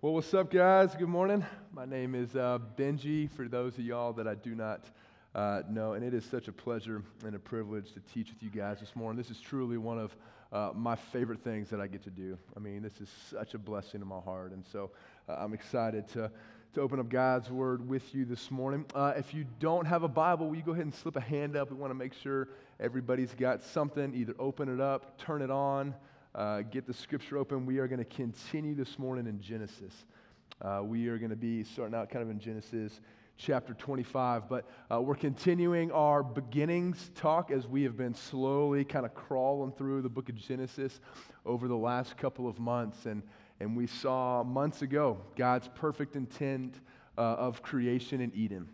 [0.00, 0.94] Well, what's up, guys?
[0.94, 1.44] Good morning.
[1.72, 4.84] My name is uh, Benji, for those of y'all that I do not
[5.34, 8.48] uh, know, and it is such a pleasure and a privilege to teach with you
[8.48, 9.20] guys this morning.
[9.20, 10.16] This is truly one of
[10.52, 12.38] uh, my favorite things that I get to do.
[12.56, 14.92] I mean, this is such a blessing to my heart, and so
[15.28, 16.30] uh, I'm excited to,
[16.74, 18.84] to open up God's Word with you this morning.
[18.94, 21.56] Uh, if you don't have a Bible, will you go ahead and slip a hand
[21.56, 21.72] up?
[21.72, 24.14] We want to make sure everybody's got something.
[24.14, 25.92] Either open it up, turn it on
[26.38, 27.66] uh, get the scripture open.
[27.66, 29.92] We are going to continue this morning in Genesis.
[30.62, 33.00] Uh, we are going to be starting out kind of in Genesis
[33.36, 39.04] chapter 25, but uh, we're continuing our beginnings talk as we have been slowly kind
[39.04, 41.00] of crawling through the book of Genesis
[41.44, 43.06] over the last couple of months.
[43.06, 43.24] And,
[43.58, 46.76] and we saw months ago God's perfect intent
[47.16, 48.68] uh, of creation in Eden.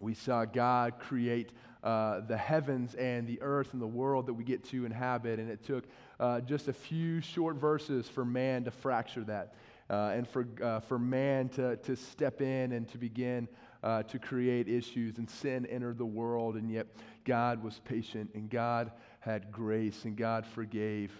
[0.00, 1.52] We saw God create
[1.84, 5.48] uh, the heavens and the earth and the world that we get to inhabit, and
[5.48, 5.84] it took
[6.18, 9.54] uh, just a few short verses for man to fracture that
[9.90, 13.48] uh, and for, uh, for man to, to step in and to begin
[13.82, 15.18] uh, to create issues.
[15.18, 16.86] And sin entered the world, and yet
[17.24, 21.12] God was patient and God had grace and God forgave.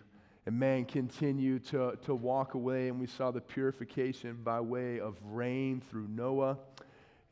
[0.46, 5.16] And man continued to, to walk away, and we saw the purification by way of
[5.24, 6.58] rain through Noah.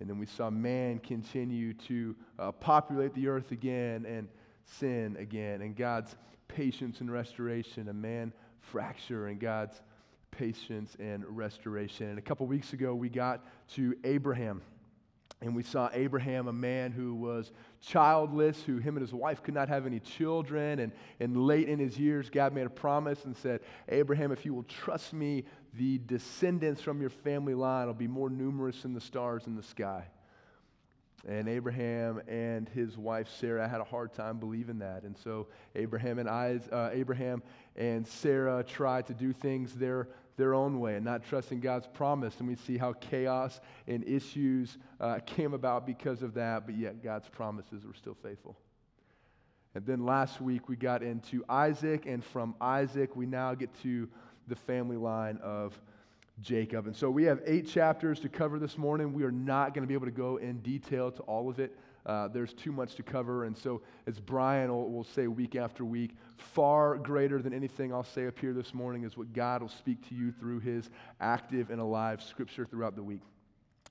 [0.03, 4.27] And then we saw man continue to uh, populate the earth again and
[4.65, 5.63] sin again.
[5.63, 6.17] And God's
[6.49, 9.81] patience and restoration, a man fracture and God's
[10.33, 12.09] patience and restoration.
[12.09, 14.61] And a couple weeks ago, we got to Abraham.
[15.43, 19.55] And we saw Abraham, a man who was childless, who him and his wife could
[19.55, 20.79] not have any children.
[20.79, 24.55] And, and late in his years, God made a promise and said, Abraham, if you
[24.55, 25.43] will trust me,
[25.75, 29.65] the descendants from your family line will be more numerous than the stars in the
[29.65, 30.05] sky.
[31.27, 35.03] And Abraham and his wife Sarah had a hard time believing that.
[35.03, 37.43] And so Abraham and, I, uh, Abraham
[37.77, 42.39] and Sarah tried to do things their, their own way and not trusting God's promise.
[42.39, 47.03] And we see how chaos and issues uh, came about because of that, but yet
[47.03, 48.57] God's promises were still faithful.
[49.75, 54.09] And then last week we got into Isaac, and from Isaac we now get to
[54.49, 55.81] the family line of
[56.41, 56.87] Jacob.
[56.87, 59.13] And so we have eight chapters to cover this morning.
[59.13, 61.77] We are not going to be able to go in detail to all of it.
[62.05, 63.45] Uh, there's too much to cover.
[63.45, 68.03] And so, as Brian will, will, say week after week, far greater than anything I'll
[68.03, 70.91] say up here this morning is what God will speak to you through his
[71.21, 73.23] active and alive scripture throughout the week.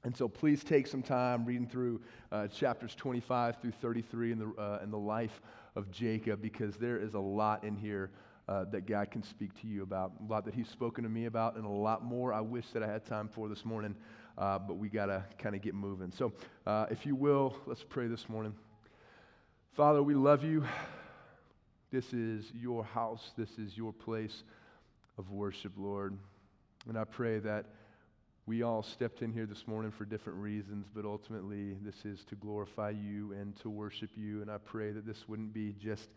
[0.04, 2.02] And so, please take some time reading through
[2.32, 5.42] uh, chapters 25 through 33 in the, uh, in the life
[5.76, 8.12] of Jacob because there is a lot in here
[8.50, 10.12] uh, that God can speak to you about.
[10.28, 12.84] A lot that He's spoken to me about, and a lot more I wish that
[12.84, 13.96] I had time for this morning,
[14.42, 16.12] uh, but we got to kind of get moving.
[16.12, 16.34] So,
[16.66, 18.56] uh, if you will, let's pray this morning.
[19.78, 20.66] Father, we love you.
[21.92, 24.44] This is your house, this is your place
[25.20, 26.18] of worship, Lord.
[26.90, 27.66] And I pray that
[28.48, 32.36] we all stepped in here this morning for different reasons, but ultimately, this is to
[32.36, 34.42] glorify you and to worship you.
[34.42, 36.10] And I pray that this wouldn't be just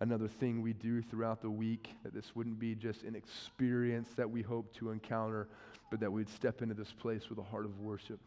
[0.00, 4.28] another thing we do throughout the week, that this wouldn't be just an experience that
[4.28, 5.48] we hope to encounter,
[5.90, 8.18] but that we'd step into this place with a heart of worship.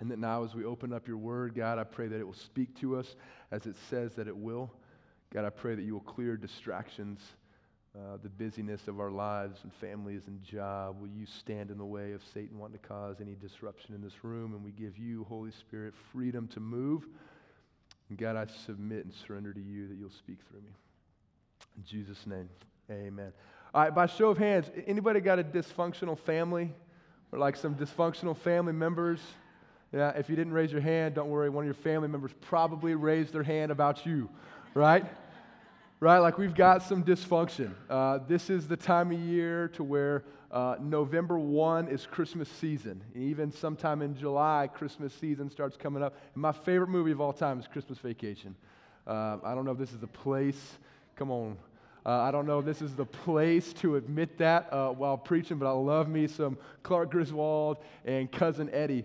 [0.00, 2.34] And that now, as we open up your word, God, I pray that it will
[2.34, 3.16] speak to us
[3.50, 4.70] as it says that it will.
[5.32, 7.20] God, I pray that you will clear distractions,
[7.94, 11.00] uh, the busyness of our lives and families and job.
[11.00, 14.22] Will you stand in the way of Satan wanting to cause any disruption in this
[14.22, 14.54] room?
[14.54, 17.06] And we give you, Holy Spirit, freedom to move.
[18.08, 20.72] And God, I submit and surrender to you that you'll speak through me.
[21.76, 22.48] In Jesus' name,
[22.90, 23.32] amen.
[23.74, 26.72] All right, by show of hands, anybody got a dysfunctional family
[27.30, 29.20] or like some dysfunctional family members?
[29.92, 31.50] Yeah, if you didn't raise your hand, don't worry.
[31.50, 34.28] One of your family members probably raised their hand about you,
[34.74, 35.04] right?
[36.00, 36.18] right?
[36.18, 37.72] Like we've got some dysfunction.
[37.88, 43.02] Uh, this is the time of year to where uh, November 1 is Christmas season.
[43.14, 46.16] Even sometime in July, Christmas season starts coming up.
[46.34, 48.54] And my favorite movie of all time is Christmas Vacation.
[49.06, 50.78] Uh, I don't know if this is the place
[51.16, 51.56] Come on.
[52.04, 55.56] Uh, I don't know if this is the place to admit that uh, while preaching,
[55.56, 59.02] but I love me some Clark Griswold and Cousin Eddie.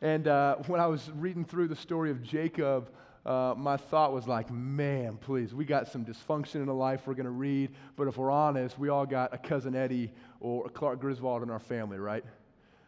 [0.00, 2.88] And uh, when I was reading through the story of Jacob,
[3.26, 7.12] uh, my thought was like, man, please, we got some dysfunction in the life we're
[7.12, 10.10] going to read, but if we're honest, we all got a Cousin Eddie
[10.40, 12.24] or a Clark Griswold in our family, right?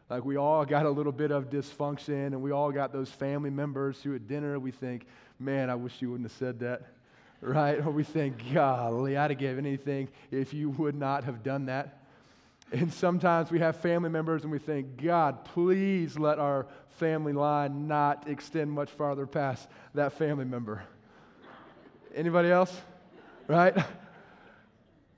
[0.09, 3.51] Like we all got a little bit of dysfunction, and we all got those family
[3.51, 5.07] members who at dinner we think,
[5.39, 6.94] man, I wish you wouldn't have said that
[7.45, 7.85] right?
[7.85, 12.01] Or we think, golly, I'd have given anything if you would not have done that.
[12.73, 16.67] And sometimes we have family members and we think, God, please let our
[16.99, 20.83] family line not extend much farther past that family member.
[22.15, 22.75] Anybody else?
[23.47, 23.77] Right?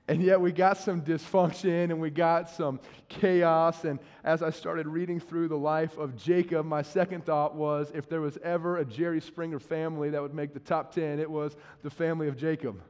[0.09, 3.83] And yet we got some dysfunction and we got some chaos.
[3.83, 8.07] And as I started reading through the life of Jacob, my second thought was if
[8.07, 11.57] there was ever a Jerry Springer family that would make the top 10, it was
[11.83, 12.81] the family of Jacob.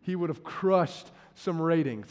[0.00, 2.08] He would have crushed some ratings.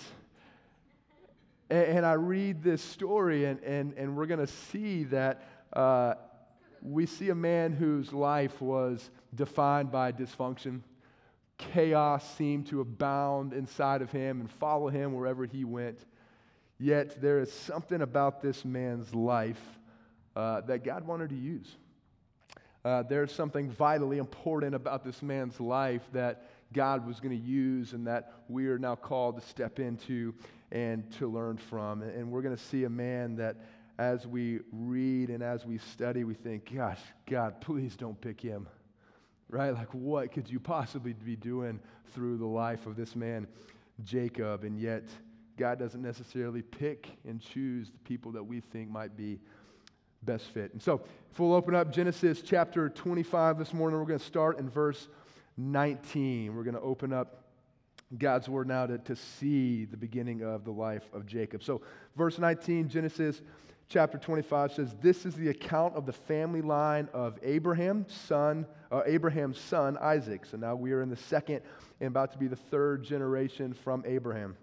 [1.70, 6.14] And, and I read this story, and, and, and we're going to see that uh,
[6.82, 10.82] we see a man whose life was defined by dysfunction
[11.58, 16.00] chaos seemed to abound inside of him and follow him wherever he went.
[16.78, 19.62] Yet there is something about this man's life
[20.36, 21.76] uh, that God wanted to use.
[22.84, 27.94] Uh, there's something vitally important about this man's life that God was going to use
[27.94, 30.34] and that we are now called to step into
[30.72, 32.02] and to learn from.
[32.02, 33.56] And we're going to see a man that
[33.98, 38.68] as we read and as we study, we think, gosh, God, please don't pick him
[39.56, 39.74] right?
[39.74, 41.80] Like, what could you possibly be doing
[42.14, 43.48] through the life of this man,
[44.04, 44.66] Jacob?
[44.66, 45.04] And yet,
[45.58, 49.40] God doesn't necessarily pick and choose the people that we think might be
[50.24, 50.74] best fit.
[50.74, 54.60] And so, if we'll open up Genesis chapter 25 this morning, we're going to start
[54.60, 55.08] in verse
[55.56, 56.54] 19.
[56.54, 57.46] We're going to open up
[58.18, 61.64] God's word now to, to see the beginning of the life of Jacob.
[61.64, 61.82] So,
[62.18, 63.42] verse 19, Genesis
[63.88, 69.02] chapter 25 says, This is the account of the family line of Abraham, son, uh,
[69.06, 70.46] Abraham's son Isaac.
[70.46, 71.62] So now we are in the second
[72.00, 74.58] and about to be the third generation from Abraham.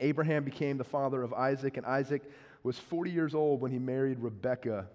[0.00, 2.22] Abraham became the father of Isaac, and Isaac
[2.62, 4.86] was 40 years old when he married Rebekah.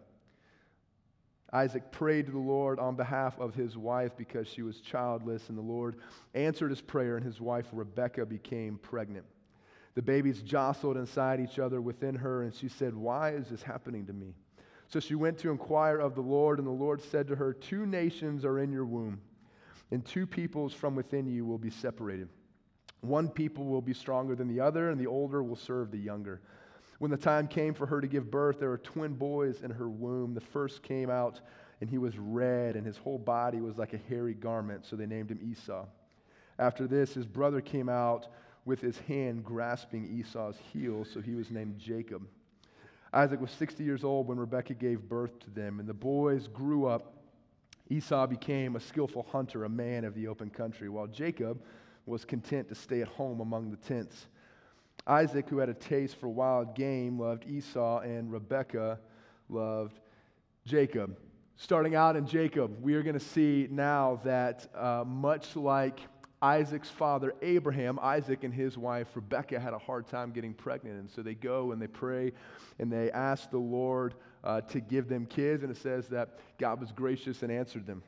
[1.52, 5.58] Isaac prayed to the Lord on behalf of his wife because she was childless, and
[5.58, 5.96] the Lord
[6.36, 9.26] answered his prayer, and his wife Rebekah became pregnant.
[9.96, 14.06] The babies jostled inside each other within her, and she said, Why is this happening
[14.06, 14.34] to me?
[14.88, 17.86] So she went to inquire of the Lord, and the Lord said to her, Two
[17.86, 19.22] nations are in your womb,
[19.92, 22.30] and two peoples from within you will be separated.
[23.02, 26.42] One people will be stronger than the other, and the older will serve the younger.
[26.98, 29.90] When the time came for her to give birth, there were twin boys in her
[29.90, 30.34] womb.
[30.34, 31.40] The first came out,
[31.82, 35.06] and he was red, and his whole body was like a hairy garment, so they
[35.06, 35.86] named him Esau.
[36.58, 38.28] After this, his brother came out
[38.66, 42.28] with his hand grasping Esau's heel, so he was named Jacob.
[43.12, 46.86] Isaac was 60 years old when Rebekah gave birth to them, and the boys grew
[46.86, 47.14] up.
[47.90, 51.60] Esau became a skillful hunter, a man of the open country, while Jacob
[52.06, 54.28] was content to stay at home among the tents.
[55.08, 59.00] Isaac, who had a taste for wild game, loved Esau, and Rebekah
[59.50, 60.00] loved
[60.66, 61.18] Jacob.
[61.58, 66.00] Starting out in Jacob, we are going to see now that uh, much like
[66.42, 71.00] Isaac's father, Abraham, Isaac and his wife, Rebecca had a hard time getting pregnant.
[71.00, 72.32] And so they go and they pray
[72.80, 74.14] and they ask the Lord
[74.44, 75.64] uh, to give them kids.
[75.64, 78.04] And it says that God was gracious and answered them.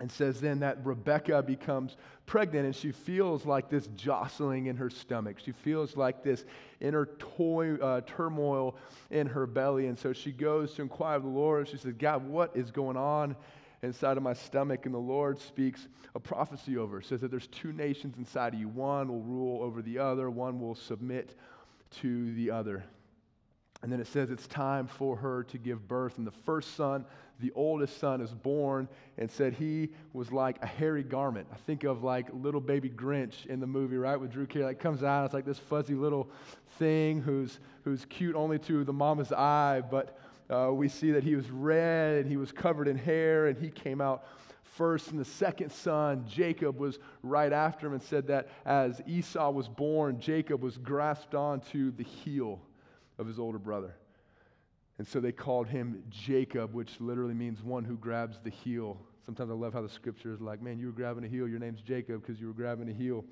[0.00, 4.90] And says then that Rebecca becomes pregnant and she feels like this jostling in her
[4.90, 5.38] stomach.
[5.44, 6.44] She feels like this
[6.80, 8.76] inner toy, uh, turmoil
[9.10, 9.88] in her belly.
[9.88, 11.68] And so she goes to inquire of the Lord.
[11.68, 13.34] She says, God, what is going on?
[13.82, 17.00] Inside of my stomach, and the Lord speaks a prophecy over.
[17.00, 18.68] Says that there's two nations inside of you.
[18.68, 21.38] One will rule over the other, one will submit
[22.00, 22.84] to the other.
[23.82, 26.18] And then it says it's time for her to give birth.
[26.18, 27.04] And the first son,
[27.38, 28.88] the oldest son, is born
[29.18, 31.46] and said he was like a hairy garment.
[31.52, 34.16] I think of like little baby Grinch in the movie, right?
[34.16, 34.64] With Drew Carey.
[34.64, 36.28] Like comes out, it's like this fuzzy little
[36.78, 40.18] thing who's, who's cute only to the mama's eye, but
[40.50, 43.70] uh, we see that he was red and he was covered in hair and he
[43.70, 44.24] came out
[44.62, 45.10] first.
[45.10, 49.68] And the second son, Jacob, was right after him and said that as Esau was
[49.68, 52.60] born, Jacob was grasped onto the heel
[53.18, 53.94] of his older brother.
[54.98, 58.98] And so they called him Jacob, which literally means one who grabs the heel.
[59.26, 61.60] Sometimes I love how the scripture is like, man, you were grabbing a heel, your
[61.60, 63.24] name's Jacob because you were grabbing a heel.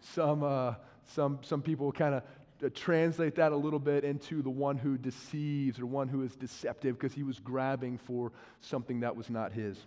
[0.00, 2.22] Some, uh, some, some people kind of
[2.74, 6.98] translate that a little bit into the one who deceives or one who is deceptive
[6.98, 9.78] because he was grabbing for something that was not his.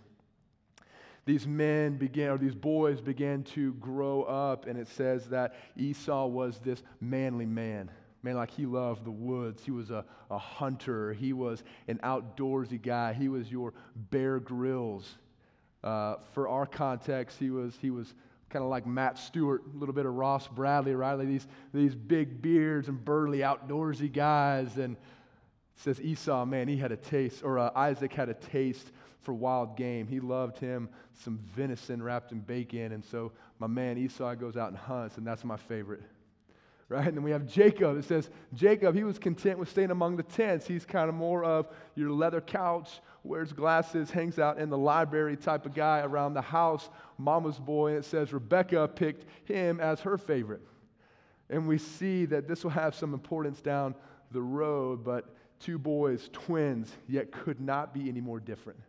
[1.24, 6.26] These men began, or these boys began to grow up, and it says that Esau
[6.26, 7.90] was this manly man.
[8.24, 9.64] Man, like he loved the woods.
[9.64, 11.12] He was a, a hunter.
[11.12, 13.12] He was an outdoorsy guy.
[13.12, 13.72] He was your
[14.10, 15.16] Bear Grylls.
[15.82, 18.14] Uh, for our context, he was, he was
[18.52, 20.94] kind of like Matt Stewart, a little bit of Ross Bradley?
[20.94, 24.76] Like these, these big beards and burly outdoorsy guys.
[24.76, 24.96] And
[25.76, 29.76] says Esau, man, he had a taste, or uh, Isaac had a taste for wild
[29.76, 30.06] game.
[30.06, 32.92] He loved him some venison wrapped in bacon.
[32.92, 36.02] And so my man Esau goes out and hunts, and that's my favorite
[36.92, 37.08] right?
[37.08, 37.98] And then we have Jacob.
[37.98, 40.66] It says, Jacob, he was content with staying among the tents.
[40.66, 45.36] He's kind of more of your leather couch, wears glasses, hangs out in the library
[45.36, 47.90] type of guy around the house, mama's boy.
[47.90, 50.62] And it says Rebecca picked him as her favorite.
[51.48, 53.94] And we see that this will have some importance down
[54.30, 58.80] the road, but two boys, twins, yet could not be any more different.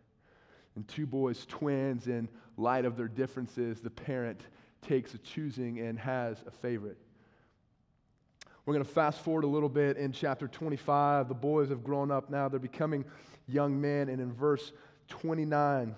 [0.76, 4.40] And two boys, twins, in light of their differences, the parent
[4.82, 6.98] takes a choosing and has a favorite.
[8.66, 11.28] We're going to fast forward a little bit in chapter 25.
[11.28, 13.04] The boys have grown up now, they're becoming
[13.46, 14.08] young men.
[14.08, 14.72] And in verse
[15.08, 15.94] 29,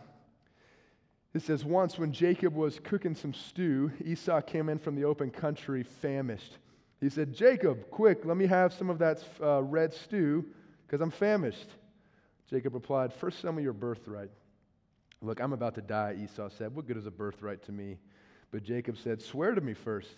[1.32, 5.30] it says, Once when Jacob was cooking some stew, Esau came in from the open
[5.30, 6.58] country famished.
[7.00, 10.44] He said, Jacob, quick, let me have some of that uh, red stew
[10.86, 11.68] because I'm famished.
[12.50, 14.30] Jacob replied, First, sell me your birthright.
[15.22, 16.74] Look, I'm about to die, Esau said.
[16.74, 17.98] What good is a birthright to me?
[18.50, 20.14] But Jacob said, Swear to me first.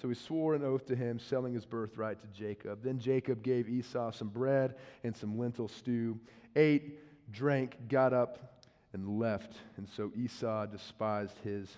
[0.00, 2.82] So he swore an oath to him, selling his birthright to Jacob.
[2.82, 6.18] Then Jacob gave Esau some bread and some lentil stew,
[6.56, 6.98] ate,
[7.32, 9.54] drank, got up, and left.
[9.76, 11.68] And so Esau despised his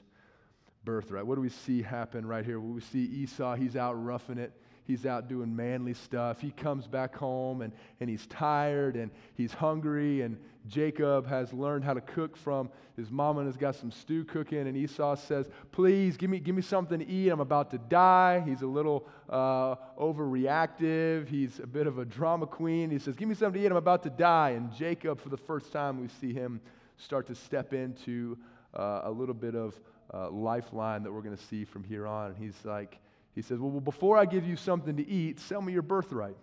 [0.84, 1.26] birthright.
[1.26, 2.60] What do we see happen right here?
[2.60, 4.52] we see Esau, he's out roughing it.
[4.84, 6.40] He's out doing manly stuff.
[6.40, 10.22] He comes back home and, and he's tired and he's hungry.
[10.22, 10.36] And
[10.68, 14.66] Jacob has learned how to cook from his mom and has got some stew cooking.
[14.66, 17.28] And Esau says, Please give me, give me something to eat.
[17.28, 18.42] I'm about to die.
[18.44, 21.28] He's a little uh, overreactive.
[21.28, 22.90] He's a bit of a drama queen.
[22.90, 23.70] He says, Give me something to eat.
[23.70, 24.50] I'm about to die.
[24.50, 26.60] And Jacob, for the first time, we see him
[26.96, 28.36] start to step into
[28.74, 29.78] uh, a little bit of
[30.12, 32.32] uh, lifeline that we're going to see from here on.
[32.32, 32.98] And he's like,
[33.34, 36.36] he says, well, before I give you something to eat, sell me your birthright.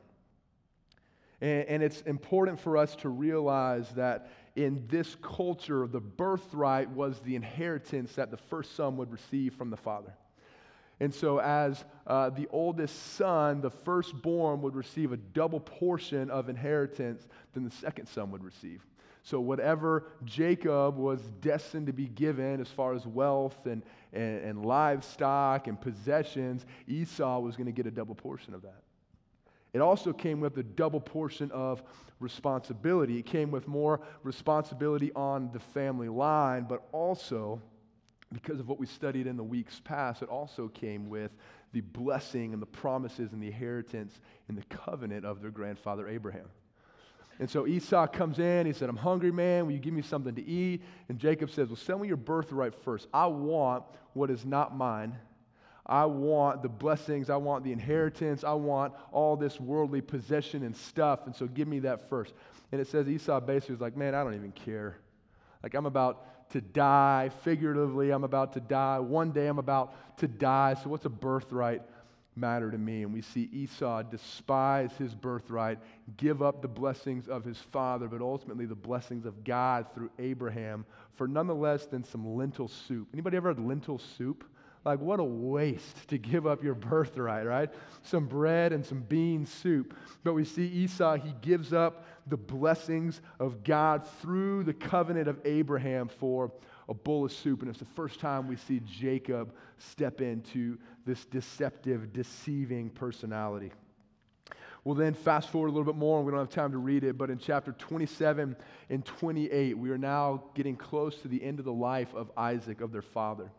[1.42, 7.20] And, and it's important for us to realize that in this culture, the birthright was
[7.20, 10.14] the inheritance that the first son would receive from the father.
[11.00, 16.50] And so, as uh, the oldest son, the firstborn would receive a double portion of
[16.50, 18.86] inheritance than the second son would receive.
[19.24, 23.82] So, whatever Jacob was destined to be given as far as wealth and,
[24.14, 28.82] and, and livestock and possessions, Esau was going to get a double portion of that.
[29.74, 31.84] It also came with a double portion of
[32.20, 33.18] responsibility.
[33.18, 37.62] It came with more responsibility on the family line, but also,
[38.34, 41.32] because of what we studied in the weeks past, it also came with
[41.72, 46.50] the blessing and the promises and the inheritance and the covenant of their grandfather Abraham.
[47.40, 48.66] And so Esau comes in.
[48.66, 49.66] He said, I'm hungry, man.
[49.66, 50.84] Will you give me something to eat?
[51.08, 53.08] And Jacob says, Well, sell me your birthright first.
[53.14, 55.18] I want what is not mine.
[55.86, 57.30] I want the blessings.
[57.30, 58.44] I want the inheritance.
[58.44, 61.22] I want all this worldly possession and stuff.
[61.26, 62.34] And so give me that first.
[62.72, 64.98] And it says Esau basically was like, Man, I don't even care.
[65.64, 67.32] Like, I'm about to die.
[67.44, 69.00] Figuratively, I'm about to die.
[69.00, 70.76] One day I'm about to die.
[70.84, 71.84] So, what's a birthright?
[72.40, 73.04] Matter to me.
[73.04, 75.80] And we see Esau despise his birthright,
[76.18, 80.86] give up the blessings of his father, but ultimately the blessings of God through Abraham
[81.16, 83.08] for none less than some lentil soup.
[83.14, 84.46] Anybody ever had lentil soup?
[84.86, 87.70] Like, what a waste to give up your birthright, right?
[88.04, 89.94] Some bread and some bean soup.
[90.24, 95.40] But we see Esau, he gives up the blessings of God through the covenant of
[95.44, 96.52] Abraham for
[96.88, 97.62] a bowl of soup.
[97.62, 100.78] And it's the first time we see Jacob step into
[101.10, 103.72] this deceptive, deceiving personality.
[104.84, 107.04] Well, then, fast forward a little bit more, and we don't have time to read
[107.04, 108.56] it, but in chapter 27
[108.92, 112.80] and 28, we are now getting close to the end of the life of Isaac,
[112.80, 113.52] of their father.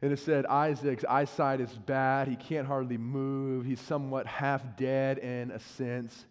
[0.00, 2.28] And it said, Isaac's eyesight is bad.
[2.28, 3.66] He can't hardly move.
[3.66, 6.24] He's somewhat half dead in a sense.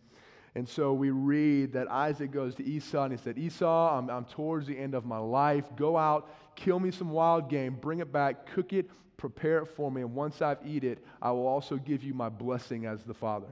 [0.56, 4.26] And so we read that Isaac goes to Esau and he said, Esau, I'm, I'm
[4.26, 5.66] towards the end of my life.
[5.76, 9.90] Go out, kill me some wild game, bring it back, cook it, prepare it for
[9.90, 13.14] me, and once I've eat it, I will also give you my blessing as the
[13.14, 13.48] Father.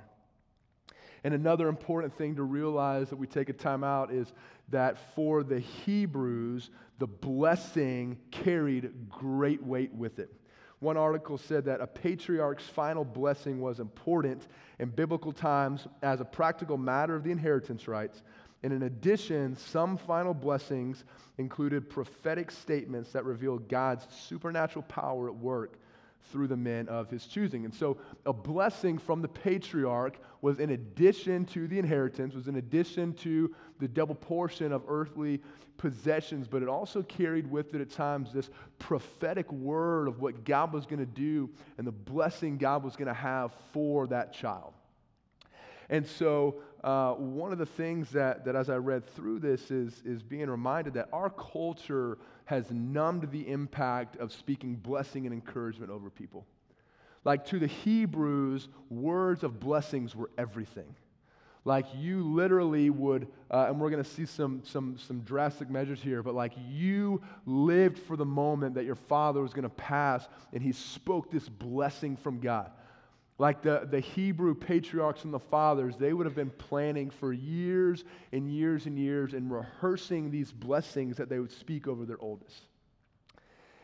[1.24, 4.34] And another important thing to realize that we take a time out is
[4.70, 10.34] that for the Hebrews, the blessing carried great weight with it.
[10.82, 14.48] One article said that a patriarch's final blessing was important
[14.80, 18.24] in biblical times as a practical matter of the inheritance rights.
[18.64, 21.04] And in addition, some final blessings
[21.38, 25.78] included prophetic statements that revealed God's supernatural power at work
[26.32, 27.64] through the men of his choosing.
[27.64, 32.56] And so a blessing from the patriarch was in addition to the inheritance, was in
[32.56, 35.40] addition to the double portion of earthly
[35.78, 40.74] possessions, but it also carried with it at times this prophetic word of what God
[40.74, 44.74] was going to do and the blessing God was going to have for that child.
[45.90, 50.02] And so, uh, one of the things that, that as I read through this is,
[50.06, 55.92] is being reminded that our culture has numbed the impact of speaking blessing and encouragement
[55.92, 56.46] over people.
[57.24, 60.96] Like to the Hebrews, words of blessings were everything.
[61.64, 66.02] Like you literally would, uh, and we're going to see some, some, some drastic measures
[66.02, 70.28] here, but like you lived for the moment that your father was going to pass
[70.54, 72.72] and he spoke this blessing from God.
[73.38, 78.04] Like the, the Hebrew patriarchs and the fathers, they would have been planning for years
[78.32, 82.66] and years and years and rehearsing these blessings that they would speak over their oldest.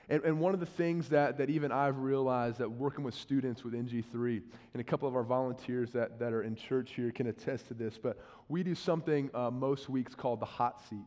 [0.10, 3.64] And, and one of the things that, that even I've realized that working with students
[3.64, 4.42] with NG3,
[4.74, 7.74] and a couple of our volunteers that, that are in church here can attest to
[7.74, 11.06] this, but we do something uh, most weeks called the hot seat.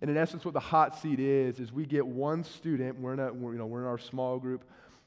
[0.00, 3.20] And in essence, what the hot seat is, is we get one student, we're in,
[3.20, 4.64] a, we're, you know, we're in our small group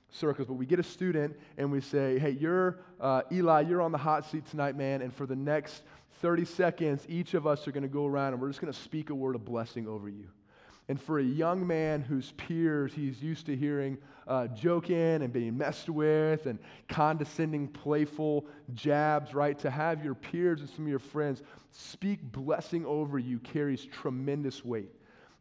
[0.10, 3.92] circles, but we get a student and we say, hey, you're, uh, Eli, you're on
[3.92, 5.84] the hot seat tonight, man, and for the next
[6.22, 8.80] 30 seconds, each of us are going to go around and we're just going to
[8.80, 10.28] speak a word of blessing over you.
[10.90, 13.98] And for a young man whose peers he's used to hearing
[14.28, 16.60] uh, joking and being messed with and
[16.90, 19.58] condescending, playful jabs, right?
[19.60, 24.66] To have your peers and some of your friends speak blessing over you carries tremendous
[24.66, 24.92] weight.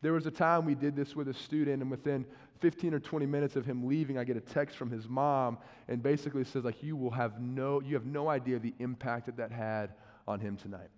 [0.00, 2.26] There was a time we did this with a student, and within
[2.60, 5.58] 15 or 20 minutes of him leaving, I get a text from his mom
[5.88, 9.36] and basically says, like, you will have no, you have no idea the impact that
[9.36, 9.94] that had
[10.26, 10.88] on him tonight.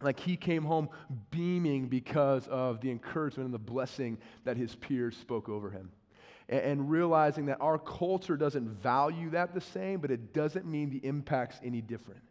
[0.00, 0.88] Like he came home
[1.30, 5.90] beaming because of the encouragement and the blessing that his peers spoke over him.
[6.48, 10.90] And, and realizing that our culture doesn't value that the same, but it doesn't mean
[10.90, 12.22] the impact's any different.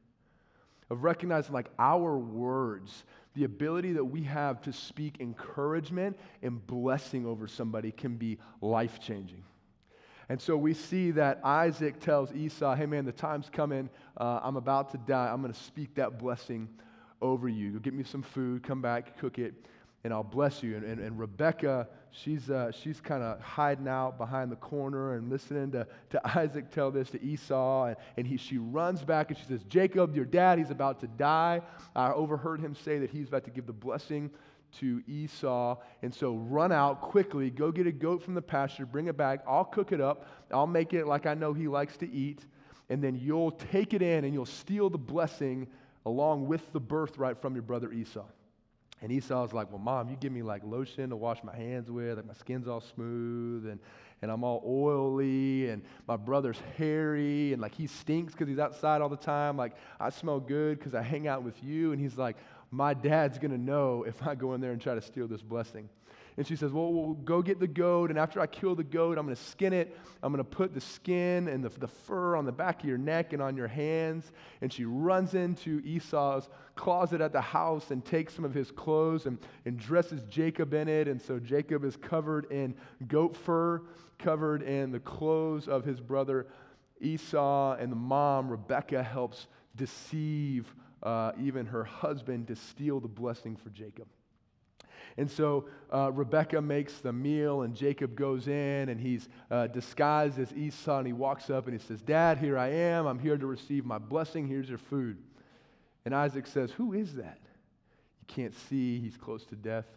[0.90, 7.26] Of recognizing like our words, the ability that we have to speak encouragement and blessing
[7.26, 9.44] over somebody can be life changing.
[10.30, 13.90] And so we see that Isaac tells Esau, hey man, the time's coming.
[14.16, 15.30] Uh, I'm about to die.
[15.32, 16.70] I'm going to speak that blessing
[17.22, 17.72] over you.
[17.72, 19.54] Go get me some food, come back, cook it,
[20.04, 20.76] and I'll bless you.
[20.76, 25.30] And, and, and Rebecca, she's, uh, she's kind of hiding out behind the corner and
[25.30, 27.86] listening to, to Isaac tell this to Esau.
[27.86, 31.08] And, and he, she runs back and she says, Jacob, your dad, he's about to
[31.08, 31.62] die.
[31.96, 34.32] I overheard him say that he's about to give the blessing
[34.80, 35.78] to Esau.
[36.02, 39.42] And so run out quickly, go get a goat from the pasture, bring it back.
[39.48, 40.28] I'll cook it up.
[40.52, 42.46] I'll make it like I know he likes to eat.
[42.90, 45.68] And then you'll take it in and you'll steal the blessing
[46.08, 48.26] along with the birthright from your brother Esau.
[49.02, 52.18] And Esau's like, Well, mom, you give me like lotion to wash my hands with,
[52.18, 53.79] like my skin's all smooth and,
[54.22, 59.01] and I'm all oily, and my brother's hairy, and like he stinks because he's outside
[59.01, 59.58] all the time.
[59.58, 61.92] Like, I smell good because I hang out with you.
[61.92, 62.38] And he's like,
[62.72, 65.90] My dad's gonna know if I go in there and try to steal this blessing.
[66.38, 68.12] And she says, well, we'll go get the goat.
[68.12, 69.98] And after I kill the goat, I'm going to skin it.
[70.22, 73.00] I'm going to put the skin and the, the fur on the back of your
[73.00, 74.32] neck and on your hands.
[74.62, 79.26] And she runs into Esau's closet at the house and takes some of his clothes
[79.26, 81.08] and, and dresses Jacob in it.
[81.08, 82.76] And so Jacob is covered in
[83.08, 83.82] goat fur,
[84.20, 86.46] covered in the clothes of his brother
[87.02, 87.78] Esau.
[87.78, 90.72] And the mom, Rebecca, helps deceive
[91.02, 94.08] uh, even her husband to steal the blessing for Jacob.
[95.18, 100.38] And so uh, Rebecca makes the meal, and Jacob goes in, and he's uh, disguised
[100.38, 103.08] as Esau, and he walks up and he says, Dad, here I am.
[103.08, 104.48] I'm here to receive my blessing.
[104.48, 105.18] Here's your food.
[106.06, 107.40] And Isaac says, Who is that?
[107.42, 109.00] You can't see.
[109.00, 109.88] He's close to death.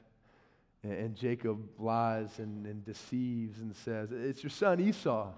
[0.83, 5.33] And, and Jacob lies and, and, deceives and says, It's your son Esau.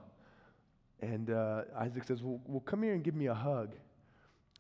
[1.01, 3.75] And uh, Isaac says, well, well, come here and give me a hug.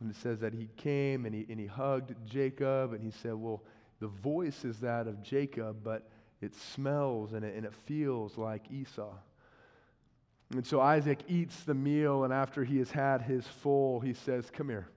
[0.01, 3.35] And it says that he came and he, and he hugged Jacob, and he said,
[3.35, 3.63] Well,
[4.03, 6.11] the voice is that of Jacob, but
[6.41, 9.15] it smells and it, and it feels like Esau.
[10.51, 14.51] And so Isaac eats the meal, and after he has had his full, he says,
[14.51, 14.89] Come here.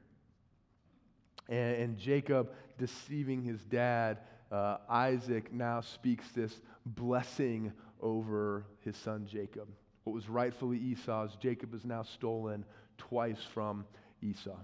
[1.47, 9.27] And, and Jacob, deceiving his dad, uh, Isaac now speaks this blessing over his son
[9.31, 9.67] Jacob.
[10.03, 12.65] What was rightfully Esau's, Jacob is now stolen
[12.97, 13.85] twice from
[14.23, 14.57] Esau.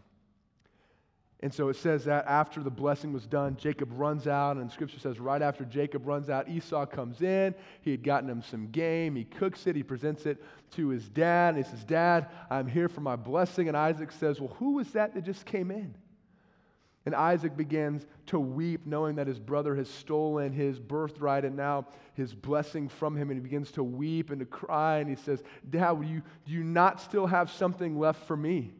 [1.43, 4.99] And so it says that after the blessing was done, Jacob runs out, and scripture
[4.99, 7.55] says right after Jacob runs out, Esau comes in.
[7.81, 9.15] He had gotten him some game.
[9.15, 9.75] He cooks it.
[9.75, 10.43] He presents it
[10.75, 11.55] to his dad.
[11.55, 13.67] And he says, Dad, I'm here for my blessing.
[13.67, 15.95] And Isaac says, Well, who was that that just came in?
[17.07, 21.87] And Isaac begins to weep, knowing that his brother has stolen his birthright and now
[22.13, 23.31] his blessing from him.
[23.31, 24.99] And he begins to weep and to cry.
[24.99, 28.73] And he says, Dad, you, do you not still have something left for me?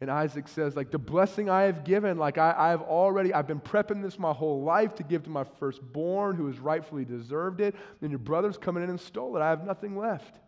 [0.00, 3.48] And Isaac says, like, the blessing I have given, like, I, I have already, I've
[3.48, 7.60] been prepping this my whole life to give to my firstborn who has rightfully deserved
[7.60, 7.74] it.
[8.00, 9.40] And your brother's coming in and stole it.
[9.40, 10.38] I have nothing left.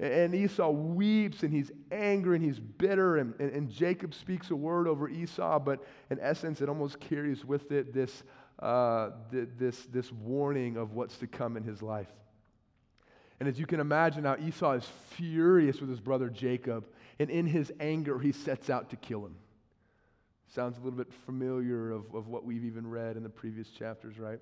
[0.00, 3.18] And, Esau weeps and he's angry and he's bitter.
[3.18, 7.44] And, and, and, Jacob speaks a word over Esau, but in essence, it almost carries
[7.44, 8.22] with it this,
[8.58, 12.08] uh, th- this, this warning of what's to come in his life.
[13.38, 16.86] And as you can imagine now, Esau is furious with his brother Jacob
[17.22, 19.36] and in his anger, he sets out to kill him.
[20.48, 24.18] Sounds a little bit familiar of, of what we've even read in the previous chapters,
[24.18, 24.40] right?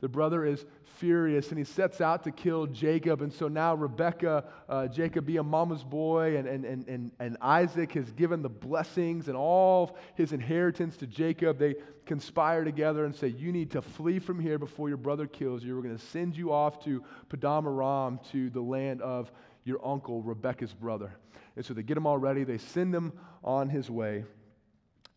[0.00, 0.66] The brother is
[0.98, 3.22] furious and he sets out to kill Jacob.
[3.22, 8.10] And so now Rebekah, uh, Jacob a mama's boy, and, and, and, and, Isaac has
[8.10, 11.60] given the blessings and all his inheritance to Jacob.
[11.60, 15.62] They conspire together and say, You need to flee from here before your brother kills
[15.62, 15.76] you.
[15.76, 19.30] We're going to send you off to Paddan Aram, to the land of
[19.64, 21.16] your uncle, Rebekah's brother.
[21.56, 23.12] And so they get him all ready, they send him
[23.44, 24.24] on his way.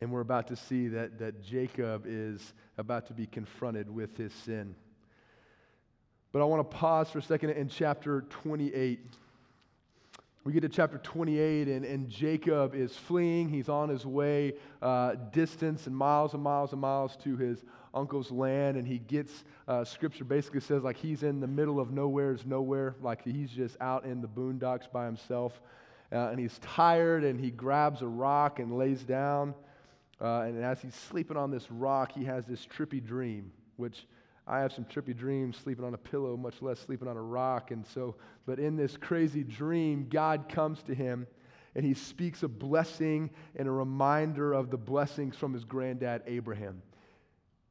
[0.02, 4.34] And we're about to see that, that Jacob is about to be confronted with his
[4.34, 4.76] sin.
[6.32, 9.00] But I want to pause for a second in chapter 28.
[10.44, 13.50] We get to chapter 28, and, and Jacob is fleeing.
[13.50, 17.64] He's on his way, uh, distance and miles and miles and miles to his
[17.96, 18.78] uncle's land.
[18.78, 22.96] And he gets, uh, scripture basically says, like he's in the middle of nowhere's nowhere,
[23.02, 25.60] like he's just out in the boondocks by himself.
[26.12, 29.56] Uh, and he's tired, and he grabs a rock and lays down.
[30.22, 34.06] Uh, and as he's sleeping on this rock, he has this trippy dream, which
[34.48, 37.72] I have some trippy dreams sleeping on a pillow, much less sleeping on a rock.
[37.72, 41.26] And so, but in this crazy dream, God comes to him
[41.76, 46.82] and he speaks a blessing and a reminder of the blessings from his granddad Abraham.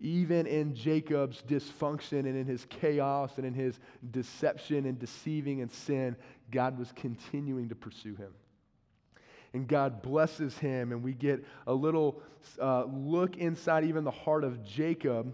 [0.04, 5.72] Even in Jacob's dysfunction and in his chaos and in his deception and deceiving and
[5.72, 6.14] sin,
[6.50, 8.30] God was continuing to pursue him
[9.54, 10.92] and God blesses him.
[10.92, 12.20] And we get a little
[12.60, 15.32] uh, look inside even the heart of Jacob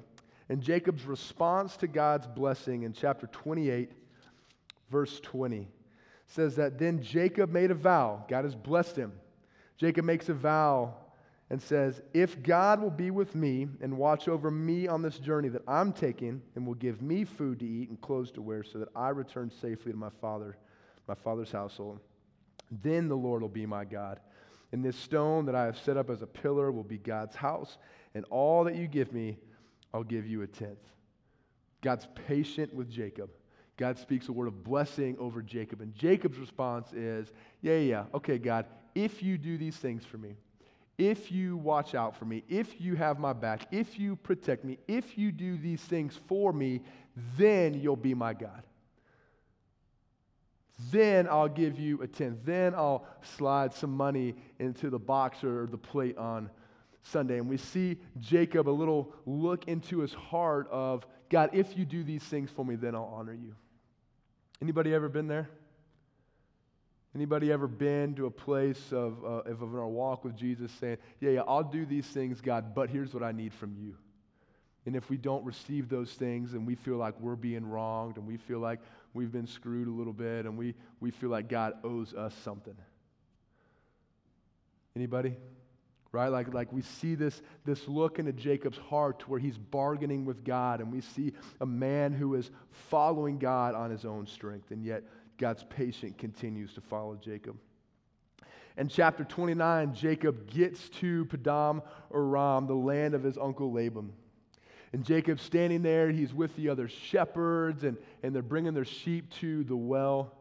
[0.49, 3.91] and Jacob's response to God's blessing in chapter 28,
[4.91, 5.69] verse 20
[6.27, 8.25] says that then Jacob made a vow.
[8.29, 9.13] God has blessed him.
[9.77, 10.95] Jacob makes a vow
[11.51, 15.49] and says, If God will be with me and watch over me on this journey
[15.49, 18.79] that I'm taking and will give me food to eat and clothes to wear so
[18.79, 20.57] that I return safely to my father,
[21.09, 21.99] my father's household,
[22.83, 24.21] then the Lord will be my God.
[24.73, 27.79] And this stone that I have set up as a pillar will be God's house,
[28.15, 29.37] and all that you give me,
[29.93, 30.79] I'll give you a tenth.
[31.83, 33.31] God's patient with Jacob.
[33.77, 35.81] God speaks a word of blessing over Jacob.
[35.81, 37.33] And Jacob's response is,
[37.63, 40.37] Yeah, yeah, okay, God, if you do these things for me,
[41.01, 44.77] if you watch out for me, if you have my back, if you protect me,
[44.87, 46.83] if you do these things for me,
[47.39, 48.63] then you'll be my God.
[50.93, 52.41] Then I'll give you a tenth.
[52.45, 56.51] Then I'll slide some money into the box or the plate on
[57.03, 57.39] Sunday.
[57.39, 62.05] And we see Jacob a little look into his heart of, God, if you do
[62.05, 63.55] these things for me, then I'll honor you.
[64.61, 65.49] Anybody ever been there?
[67.15, 71.31] Anybody ever been to a place of, uh, of our walk with Jesus saying, yeah,
[71.31, 73.97] yeah, I'll do these things, God, but here's what I need from you.
[74.87, 78.27] And if we don't receive those things and we feel like we're being wronged and
[78.27, 78.79] we feel like
[79.13, 82.77] we've been screwed a little bit and we, we feel like God owes us something.
[84.95, 85.37] Anybody?
[86.13, 86.29] Right?
[86.29, 90.81] Like, like we see this, this look into Jacob's heart where he's bargaining with God,
[90.81, 92.51] and we see a man who is
[92.89, 95.05] following God on his own strength, and yet
[95.41, 97.57] God's patience continues to follow Jacob.
[98.77, 101.83] In chapter 29, Jacob gets to Paddan
[102.15, 104.13] Aram, the land of his uncle Laban.
[104.93, 109.31] And Jacob's standing there, he's with the other shepherds, and, and they're bringing their sheep
[109.41, 110.35] to the well.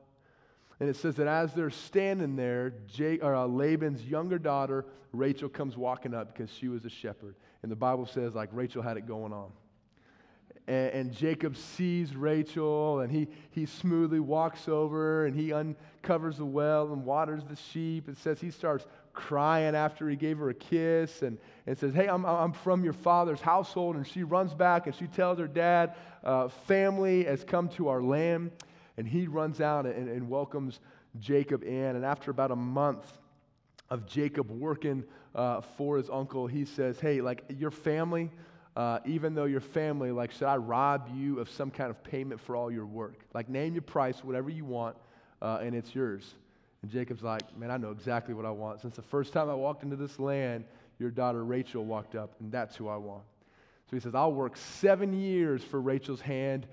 [0.81, 5.47] And it says that as they're standing there, Jay, or, uh, Laban's younger daughter, Rachel,
[5.47, 7.35] comes walking up because she was a shepherd.
[7.63, 9.51] And the Bible says, like, Rachel had it going on.
[10.69, 16.45] And, and Jacob sees Rachel, and he, he smoothly walks over, and he uncovers the
[16.45, 18.07] well and waters the sheep.
[18.07, 22.07] It says he starts crying after he gave her a kiss and, and says, Hey,
[22.07, 23.95] I'm, I'm from your father's household.
[23.95, 28.01] And she runs back and she tells her dad, uh, Family has come to our
[28.01, 28.51] land.
[28.97, 30.79] And he runs out and, and welcomes
[31.19, 31.95] Jacob in.
[31.95, 33.11] And after about a month
[33.89, 35.03] of Jacob working
[35.33, 38.29] uh, for his uncle, he says, Hey, like your family,
[38.79, 42.39] uh, even though your family, like, should I rob you of some kind of payment
[42.39, 43.25] for all your work?
[43.33, 44.95] Like, name your price, whatever you want,
[45.41, 46.35] uh, and it's yours.
[46.81, 48.79] And Jacob's like, Man, I know exactly what I want.
[48.79, 50.63] Since the first time I walked into this land,
[50.97, 53.23] your daughter Rachel walked up, and that's who I want.
[53.89, 56.65] So he says, I'll work seven years for Rachel's hand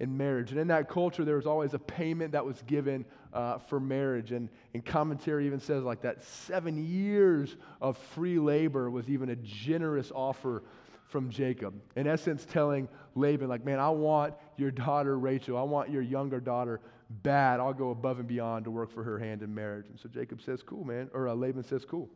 [0.00, 0.50] in marriage.
[0.50, 4.32] And in that culture, there was always a payment that was given uh, for marriage.
[4.32, 9.36] And, and commentary even says like that seven years of free labor was even a
[9.36, 10.62] generous offer
[11.08, 11.74] from Jacob.
[11.96, 16.40] In essence, telling Laban, like, man, I want your daughter Rachel, I want your younger
[16.40, 16.80] daughter
[17.22, 17.60] bad.
[17.60, 19.86] I'll go above and beyond to work for her hand in marriage.
[19.88, 21.10] And so Jacob says, cool, man.
[21.12, 22.08] Or uh, Laban says, cool.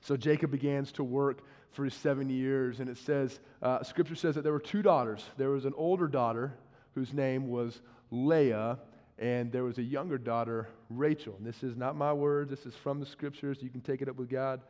[0.00, 4.42] So Jacob begins to work for seven years, and it says, uh, Scripture says that
[4.42, 5.24] there were two daughters.
[5.36, 6.54] There was an older daughter
[6.94, 8.78] whose name was Leah,
[9.18, 11.34] and there was a younger daughter, Rachel.
[11.38, 13.58] And this is not my words, this is from the Scriptures.
[13.60, 14.60] You can take it up with God.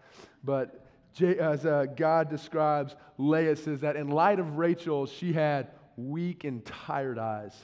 [0.45, 0.87] But
[1.21, 6.65] as uh, God describes Leah, says that in light of Rachel, she had weak and
[6.65, 7.55] tired eyes.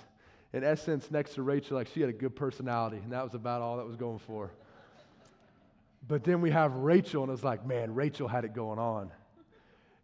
[0.52, 3.62] In essence, next to Rachel, like she had a good personality, and that was about
[3.62, 4.52] all that was going for.
[6.08, 9.10] But then we have Rachel, and it's like, man, Rachel had it going on.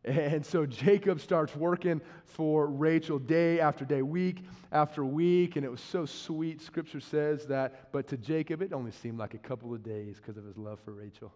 [0.05, 5.71] And so Jacob starts working for Rachel day after day, week after week, and it
[5.71, 6.61] was so sweet.
[6.61, 10.37] Scripture says that, but to Jacob, it only seemed like a couple of days because
[10.37, 11.33] of his love for Rachel.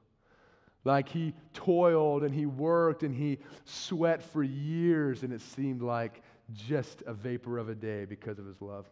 [0.87, 6.23] Like he toiled and he worked and he sweat for years, and it seemed like
[6.55, 8.87] just a vapor of a day because of his love.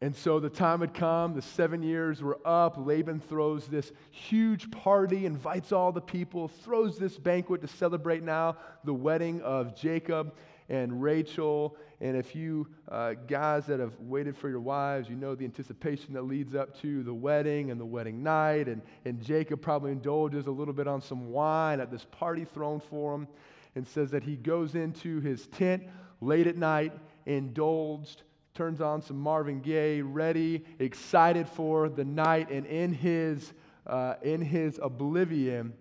[0.00, 2.74] And so the time had come, the seven years were up.
[2.78, 8.56] Laban throws this huge party, invites all the people, throws this banquet to celebrate now
[8.82, 10.34] the wedding of Jacob
[10.70, 11.76] and Rachel.
[12.00, 16.14] And if you uh, guys that have waited for your wives, you know the anticipation
[16.14, 18.68] that leads up to the wedding and the wedding night.
[18.68, 22.80] And, and Jacob probably indulges a little bit on some wine at this party thrown
[22.80, 23.28] for him
[23.74, 25.82] and says that he goes into his tent
[26.22, 26.92] late at night,
[27.26, 28.22] indulged
[28.54, 33.52] turns on some Marvin Gaye, ready, excited for the night, and in his,
[33.86, 35.72] uh, in his oblivion,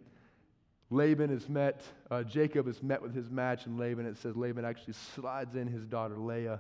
[0.91, 4.65] Laban is met, uh, Jacob is met with his match, and Laban, it says Laban
[4.65, 6.60] actually slides in his daughter Leah.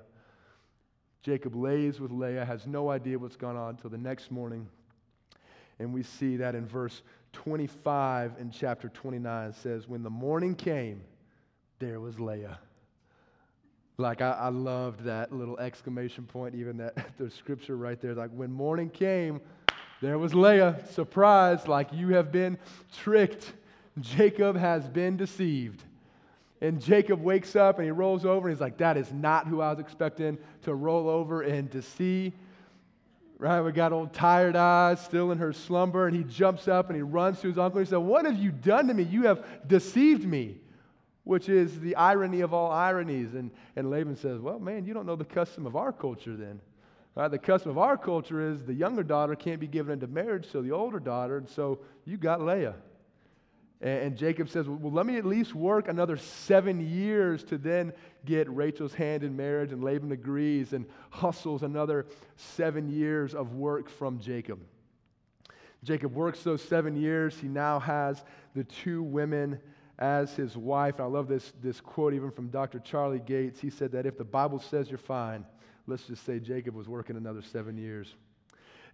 [1.21, 4.67] Jacob lays with Leah, has no idea what's gone on until the next morning.
[5.79, 7.01] And we see that in verse
[7.33, 11.01] 25 in chapter 29 says, When the morning came,
[11.79, 12.59] there was Leah.
[13.97, 18.13] Like, I, I loved that little exclamation point, even that the scripture right there.
[18.13, 19.41] Like, when morning came,
[20.01, 22.57] there was Leah, surprised, like, you have been
[22.95, 23.53] tricked.
[23.99, 25.83] Jacob has been deceived.
[26.61, 29.61] And Jacob wakes up and he rolls over and he's like, That is not who
[29.61, 32.33] I was expecting to roll over and to see.
[33.37, 33.61] Right?
[33.61, 37.01] We got old tired eyes still in her slumber, and he jumps up and he
[37.01, 39.03] runs to his uncle and he said, What have you done to me?
[39.03, 40.57] You have deceived me
[41.29, 43.35] which is the irony of all ironies.
[43.35, 46.59] And, and Laban says, Well, man, you don't know the custom of our culture then.
[47.13, 47.27] Right?
[47.27, 50.63] The custom of our culture is the younger daughter can't be given into marriage so
[50.63, 52.73] the older daughter, and so you got Leah.
[53.81, 57.93] And, Jacob says, Well, let me at least work another seven years to then
[58.25, 59.71] get Rachel's hand in marriage.
[59.71, 64.59] And Laban agrees and hustles another seven years of work from Jacob.
[65.83, 67.37] Jacob works those seven years.
[67.37, 69.59] He now has the two women
[69.97, 70.99] as his wife.
[70.99, 72.79] I love this, this quote even from Dr.
[72.79, 73.61] Charlie Gates.
[73.61, 75.45] He said that if the Bible says you're fine,
[75.87, 78.15] let's just say Jacob was working another seven years.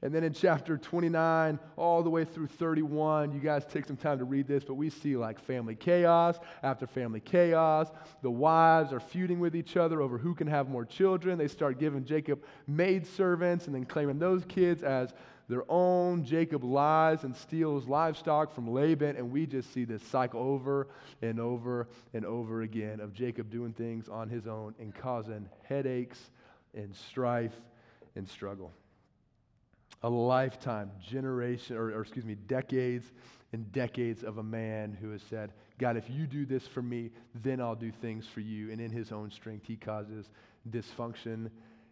[0.05, 4.19] And then in chapter 29, all the way through 31, you guys take some time
[4.19, 7.89] to read this, but we see like family chaos after family chaos.
[8.21, 11.39] The wives are feuding with each other over who can have more children.
[11.39, 15.15] They start giving Jacob maidservants and then claiming those kids as
[15.49, 16.23] their own.
[16.23, 20.87] Jacob lies and steals livestock from Laban, and we just see this cycle over
[21.23, 26.29] and over and over again of Jacob doing things on his own and causing headaches
[26.75, 27.55] and strife
[28.15, 28.71] and struggle.
[30.05, 33.11] A lifetime, generation, or, or excuse me, decades
[33.53, 37.09] and decades of a man who has said, God, if you do this for me,
[37.41, 38.71] then I'll do things for you.
[38.71, 40.27] And in his own strength, he causes
[40.69, 41.49] dysfunction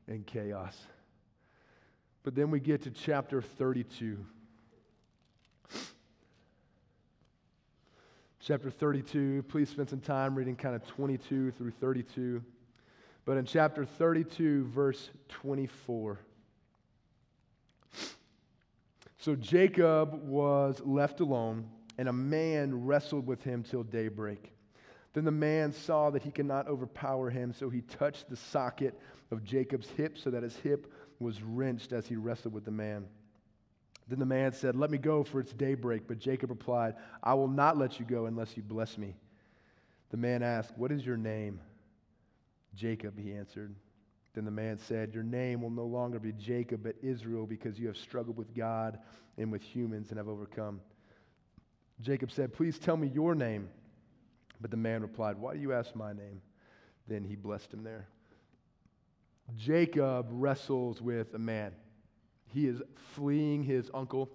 [0.07, 0.77] and chaos.
[2.21, 4.23] But then we get to chapter 32.
[8.39, 12.43] Chapter 32, please spend some time reading kind of 22 through 32.
[13.25, 16.19] But in chapter 32, verse 24.
[19.23, 24.51] So Jacob was left alone, and a man wrestled with him till daybreak.
[25.13, 28.99] Then the man saw that he could not overpower him, so he touched the socket
[29.31, 33.05] of Jacob's hip so that his hip was wrenched as he wrestled with the man.
[34.09, 36.05] Then the man said, Let me go, for it's daybreak.
[36.05, 39.15] But Jacob replied, I will not let you go unless you bless me.
[40.09, 41.61] The man asked, What is your name?
[42.75, 43.73] Jacob, he answered.
[44.33, 47.87] Then the man said, Your name will no longer be Jacob, but Israel, because you
[47.87, 48.97] have struggled with God
[49.37, 50.81] and with humans and have overcome.
[52.01, 53.69] Jacob said, Please tell me your name.
[54.59, 56.41] But the man replied, Why do you ask my name?
[57.07, 58.07] Then he blessed him there.
[59.55, 61.73] Jacob wrestles with a man.
[62.53, 62.81] He is
[63.13, 64.29] fleeing his uncle.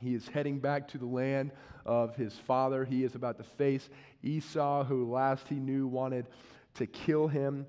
[0.00, 1.52] He is heading back to the land
[1.84, 2.84] of his father.
[2.84, 3.88] He is about to face
[4.22, 6.26] Esau, who last he knew wanted
[6.74, 7.66] to kill him.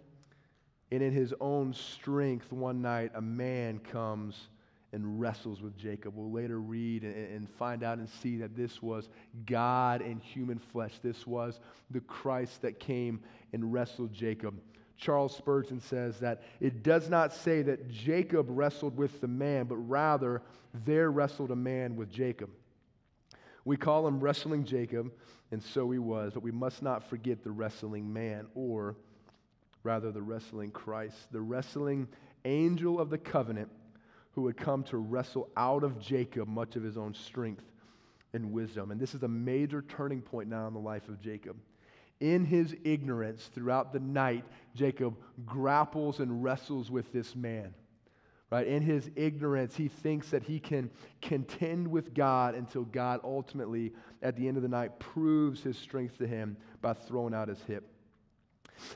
[0.91, 4.47] And in his own strength, one night, a man comes
[4.93, 6.13] and wrestles with Jacob.
[6.15, 9.09] We'll later read and, find out and see that this was
[9.45, 10.93] God in human flesh.
[11.03, 11.59] This was
[11.91, 13.19] the Christ that came
[13.51, 14.57] and wrestled Jacob.
[14.97, 19.75] Charles Spurgeon says that it does not say that Jacob wrestled with the man, but
[19.75, 20.41] rather
[20.85, 22.49] there wrestled a man with Jacob.
[23.65, 25.11] We call him wrestling Jacob,
[25.51, 28.95] and so he was, but we must not forget the wrestling man, or
[29.85, 32.07] rather, the wrestling Christ, the wrestling
[32.43, 33.69] angel of the covenant
[34.31, 37.63] who had come to wrestle out of Jacob much of his own strength
[38.33, 38.91] and wisdom.
[38.91, 41.55] And this is a major turning point now in the life of Jacob.
[42.19, 44.43] In his ignorance throughout the night,
[44.73, 47.73] Jacob grapples and wrestles with this man.
[48.51, 48.67] Right?
[48.67, 54.35] In his ignorance, he thinks that he can contend with God until God ultimately, at
[54.35, 57.94] the end of the night, proves his strength to him by throwing out his hip.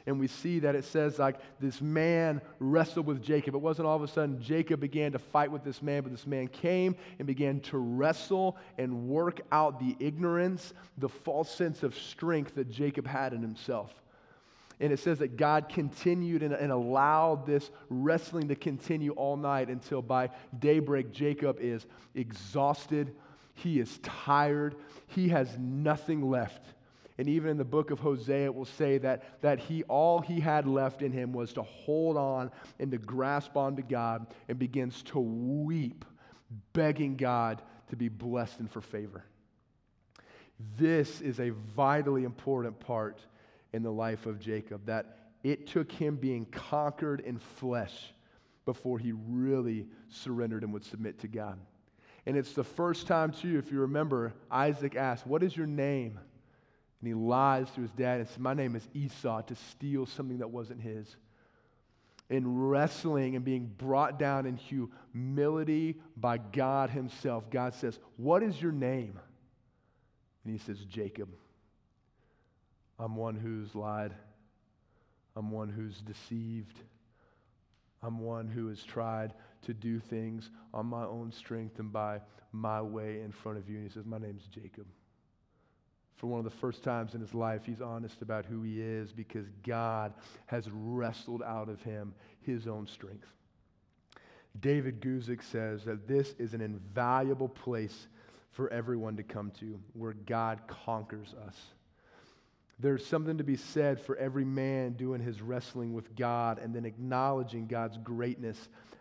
[0.06, 3.56] And we see that it says, like, this man wrestled with Jacob.
[3.56, 6.28] It wasn't all of a sudden Jacob began to fight with this man, but this
[6.28, 11.96] man came and began to wrestle and work out the ignorance, the false sense of
[11.96, 13.94] strength that Jacob had in himself.
[14.82, 19.68] And it says that God continued and, and, allowed this wrestling to continue all night
[19.68, 23.14] until by daybreak, Jacob is exhausted.
[23.56, 24.76] He is tired.
[25.08, 26.66] He has nothing left.
[27.20, 30.40] And even in the book of Hosea, it will say that, that he, all he
[30.40, 35.04] had left in him was to hold on and to grasp onto God and begins
[35.04, 36.06] to weep,
[36.72, 39.26] begging God to be blessed and for favor.
[40.78, 43.20] This is a vitally important part
[43.74, 48.14] in the life of Jacob, that it took him being conquered in flesh
[48.64, 51.60] before he really surrendered and would submit to God.
[52.26, 56.18] And it's the first time, too, if you remember, Isaac asked, What is your name?
[57.02, 60.40] And he lies to his dad and says, My name is Esau, to steal something
[60.40, 61.16] that wasn't his.
[62.30, 68.62] In wrestling and being brought down in humility by God Himself, God says, What is
[68.62, 69.20] your name?
[70.44, 71.30] And he says, Jacob.
[73.00, 74.14] I'm one who's lied.
[75.36, 76.80] I'm one who's deceived.
[78.04, 79.34] I'm one who has tried
[79.64, 83.78] to do things on my own strength and by my way in front of you.
[83.78, 84.86] And he says, My name's Jacob
[86.20, 89.14] for one of the first times in his life, he's honest about who he is
[89.14, 90.14] because God
[90.48, 93.28] has wrestled out of him his own strength.
[94.60, 98.08] David Guzik says that this is an invaluable place
[98.52, 101.56] for everyone to come to where God conquers us.
[102.80, 106.86] There's something to be said for every man doing his wrestling with God and then
[106.86, 108.58] acknowledging God's greatness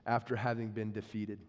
[0.06, 1.40] after having been defeated.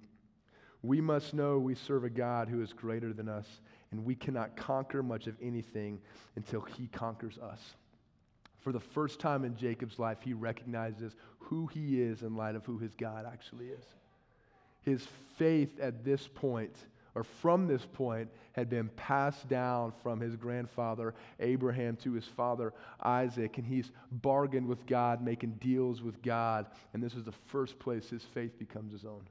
[0.82, 3.46] We must know we serve a God who is greater than us
[3.92, 6.00] and we cannot conquer much of anything
[6.36, 7.60] until he conquers us.
[8.60, 12.66] For the first time in Jacob's life, he recognizes who he is in light of
[12.66, 13.86] who his God actually is.
[14.82, 16.76] His faith at this point,
[17.16, 22.74] or from this point, had been passed down from his grandfather Abraham to his father
[23.02, 27.80] Isaac, and he's bargained with God, making deals with God, and this is the first
[27.80, 29.28] place his faith becomes his own.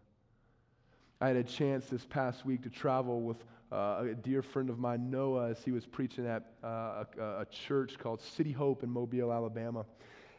[1.21, 4.79] I had a chance this past week to travel with uh, a dear friend of
[4.79, 8.91] mine, Noah, as he was preaching at uh, a, a, church called City Hope in
[8.91, 9.85] Mobile, Alabama.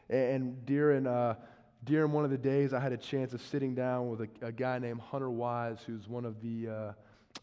[0.10, 1.36] And during, uh,
[1.84, 4.52] during one of the days, I had a chance of sitting down with a, a
[4.52, 6.94] guy named Hunter Wise, who's one of the uh,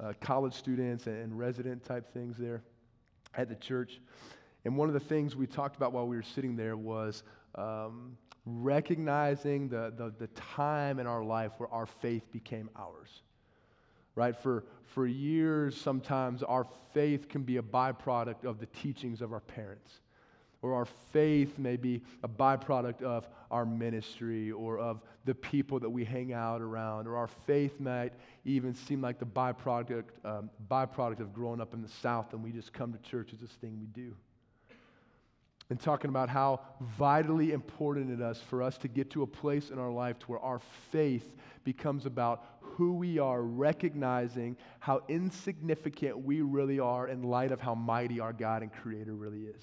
[0.00, 2.62] uh, college students and, and resident type things there
[3.36, 4.00] at the church.
[4.64, 7.22] And one of the things we talked about while we were sitting there was
[7.54, 13.22] um, recognizing the, the, the time in our life where our faith became ours
[14.16, 14.36] right?
[14.36, 19.40] For, for years, sometimes our faith can be a byproduct of the teachings of our
[19.40, 20.00] parents.
[20.62, 25.90] Or our faith may be a byproduct of our ministry or of the people that
[25.90, 27.06] we hang out around.
[27.06, 31.82] Or our faith might even seem like the byproduct, um, byproduct of growing up in
[31.82, 34.16] the South and we just come to church as this thing we do
[35.70, 36.60] and talking about how
[36.96, 40.26] vitally important it is for us to get to a place in our life to
[40.26, 47.22] where our faith becomes about who we are, recognizing how insignificant we really are in
[47.22, 49.62] light of how mighty our God and Creator really is.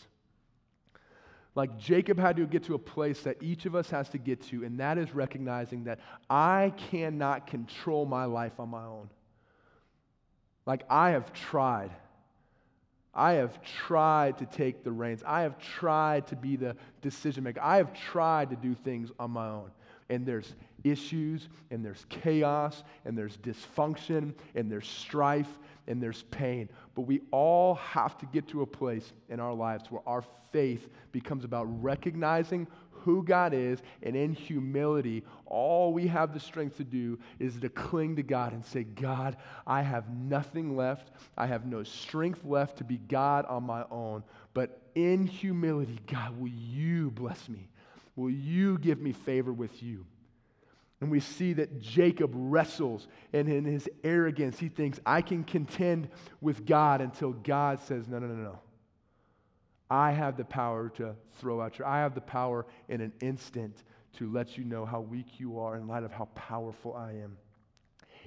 [1.55, 4.41] Like Jacob had to get to a place that each of us has to get
[4.47, 9.09] to, and that is recognizing that I cannot control my life on my own.
[10.65, 11.91] Like I have tried.
[13.13, 15.21] I have tried to take the reins.
[15.23, 17.61] I have tried to be the decision maker.
[17.61, 19.69] I have tried to do things on my own.
[20.09, 26.69] And there's issues, and there's chaos, and there's dysfunction, and there's strife, and there's pain.
[26.95, 30.89] But we all have to get to a place in our lives where our faith
[31.11, 32.67] becomes about recognizing
[33.03, 37.67] who God is, and in humility, all we have the strength to do is to
[37.67, 39.35] cling to God and say, God,
[39.67, 41.11] I have nothing left.
[41.37, 44.23] I have no strength left to be God on my own.
[44.53, 47.67] But in humility, God, will you bless me?
[48.15, 50.05] Will you give me favor with you?
[51.03, 56.07] And we see that Jacob wrestles, and in his arrogance, he thinks, I can contend
[56.39, 58.59] with God until God says, No, no, no, no.
[59.89, 63.83] I have the power to throw out your, I have the power in an instant
[64.13, 67.35] to let you know how weak you are in light of how powerful I am.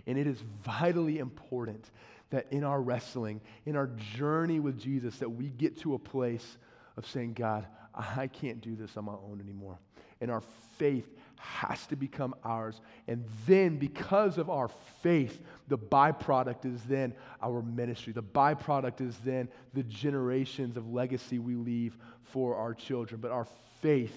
[0.07, 1.91] And it is vitally important
[2.29, 6.59] that in our wrestling, in our journey with Jesus, that we get to a place
[6.99, 9.79] of saying, God, I can't do this on my own anymore.
[10.21, 10.43] And our
[10.77, 12.81] faith has to become ours.
[13.09, 14.69] And then, because of our
[15.03, 18.13] faith, the byproduct is then our ministry.
[18.13, 23.21] The byproduct is then the generations of legacy we leave for our children.
[23.21, 23.47] But our
[23.81, 24.17] faith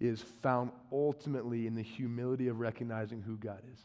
[0.00, 3.78] is found ultimately in the humility of recognizing who God is.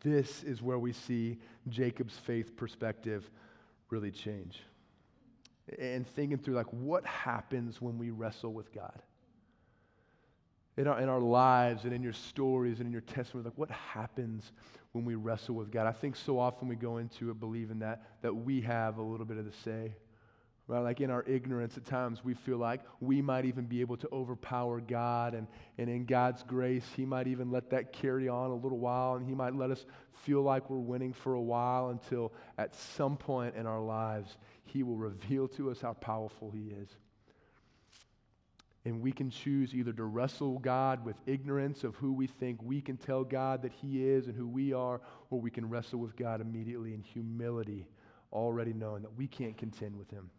[0.00, 3.30] This is where we see Jacob's faith perspective
[3.90, 4.60] really change.
[5.78, 9.00] And thinking through, like, what happens when we wrestle with God?
[10.76, 13.70] In our, in our lives and in your stories and in your testimony, like, what
[13.70, 14.52] happens
[14.92, 15.86] when we wrestle with God?
[15.86, 19.26] I think so often we go into it believing that, that we have a little
[19.26, 19.94] bit of the say.
[20.68, 20.80] Right?
[20.80, 24.08] Like in our ignorance, at times we feel like we might even be able to
[24.12, 25.46] overpower God, and,
[25.76, 29.26] and in God's grace, He might even let that carry on a little while, and
[29.26, 33.56] He might let us feel like we're winning for a while until at some point
[33.56, 36.88] in our lives, He will reveal to us how powerful He is.
[38.84, 42.80] And we can choose either to wrestle God with ignorance of who we think we
[42.80, 46.16] can tell God that He is and who we are, or we can wrestle with
[46.16, 47.86] God immediately in humility,
[48.32, 50.30] already knowing that we can't contend with Him.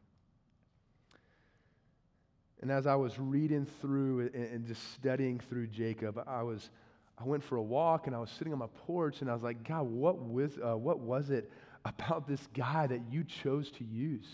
[2.62, 6.70] And as I was reading through and just studying through Jacob, I was
[7.18, 9.44] I went for a walk and I was sitting on my porch and I was
[9.44, 11.52] like, God, what was, uh, what was it
[11.86, 14.26] about this guy that you chose to use?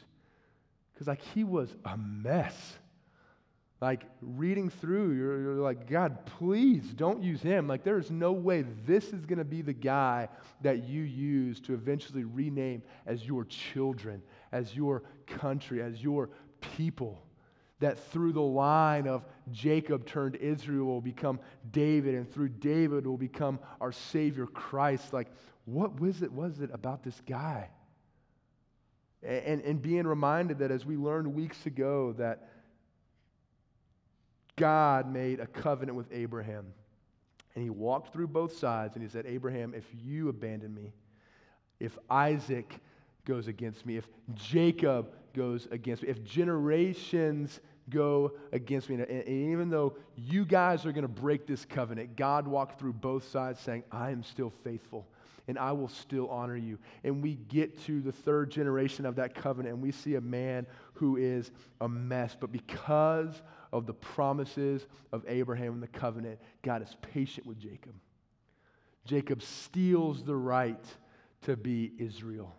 [0.94, 2.78] Because like he was a mess.
[3.82, 7.68] Like reading through, you're, you're like, God, please don't use him.
[7.68, 10.28] Like there is no way this is going to be the guy
[10.62, 14.22] that you use to eventually rename as your children,
[14.52, 17.24] as your country, as your people
[17.80, 21.40] that through the line of Jacob turned Israel will become
[21.72, 25.14] David, and through David will become our Savior Christ.
[25.14, 25.28] Like,
[25.66, 27.70] what was it, was it about this guy?
[29.24, 32.49] And, and being reminded that as we learned weeks ago, that
[34.60, 36.66] God made a covenant with Abraham.
[37.56, 40.92] And he walked through both sides and he said, Abraham, if you abandon me,
[41.80, 42.76] if Isaac
[43.26, 48.96] goes against me, if Jacob goes against me, if generations go against me.
[48.96, 53.28] And, even though you guys are going to break this covenant, God walked through both
[53.30, 55.08] sides saying, I am still faithful
[55.48, 56.78] and I will still honor you.
[57.04, 60.68] And we get to the third generation of that covenant and we see a man
[60.94, 61.52] who is
[61.82, 62.38] a mess.
[62.40, 63.42] But because
[63.72, 67.94] of the promises of Abraham and the covenant, God is patient with Jacob.
[69.06, 70.84] Jacob steals the right
[71.44, 72.56] to be Israel.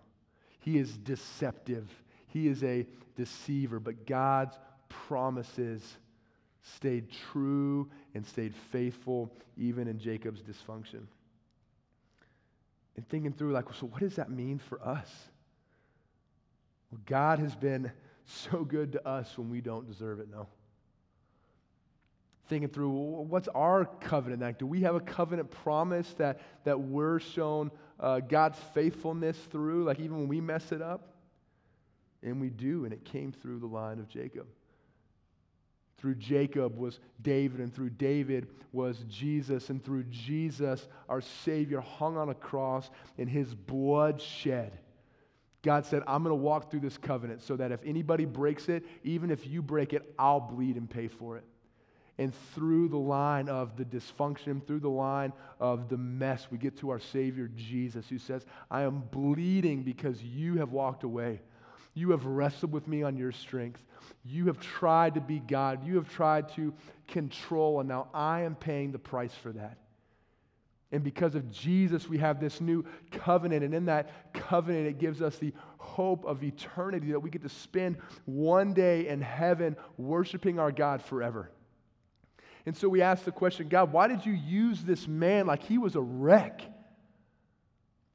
[0.60, 1.88] He is deceptive.
[2.28, 2.86] He is a
[3.16, 4.56] deceiver, but God's
[4.88, 5.82] promises
[6.62, 11.06] stayed true and stayed faithful even in Jacob's dysfunction.
[12.96, 15.08] And thinking through, like, so what does that mean for us?
[16.90, 17.90] Well, God has been
[18.24, 20.48] so good to us when we don't deserve it, no.
[22.50, 24.58] Thinking through, what's our covenant act?
[24.58, 27.70] Do we have a covenant promise that, that we're shown
[28.00, 31.14] uh, God's faithfulness through, like even when we mess it up?
[32.24, 34.48] And we do, and it came through the line of Jacob.
[35.98, 42.16] Through Jacob was David, and through David was Jesus, and through Jesus, our Savior hung
[42.16, 44.76] on a cross and his blood shed.
[45.62, 48.84] God said, I'm going to walk through this covenant so that if anybody breaks it,
[49.04, 51.44] even if you break it, I'll bleed and pay for it.
[52.20, 56.76] And through the line of the dysfunction, through the line of the mess, we get
[56.80, 61.40] to our Savior Jesus, who says, I am bleeding because you have walked away.
[61.94, 63.82] You have wrestled with me on your strength.
[64.22, 65.82] You have tried to be God.
[65.82, 66.74] You have tried to
[67.08, 69.78] control, and now I am paying the price for that.
[70.92, 73.64] And because of Jesus, we have this new covenant.
[73.64, 77.48] And in that covenant, it gives us the hope of eternity that we get to
[77.48, 77.96] spend
[78.26, 81.50] one day in heaven worshiping our God forever.
[82.66, 85.78] And so we ask the question God, why did you use this man like he
[85.78, 86.62] was a wreck?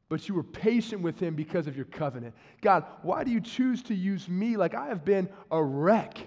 [0.08, 2.36] but you were patient with him because of your covenant.
[2.62, 6.18] God, why do you choose to use me like I have been a wreck?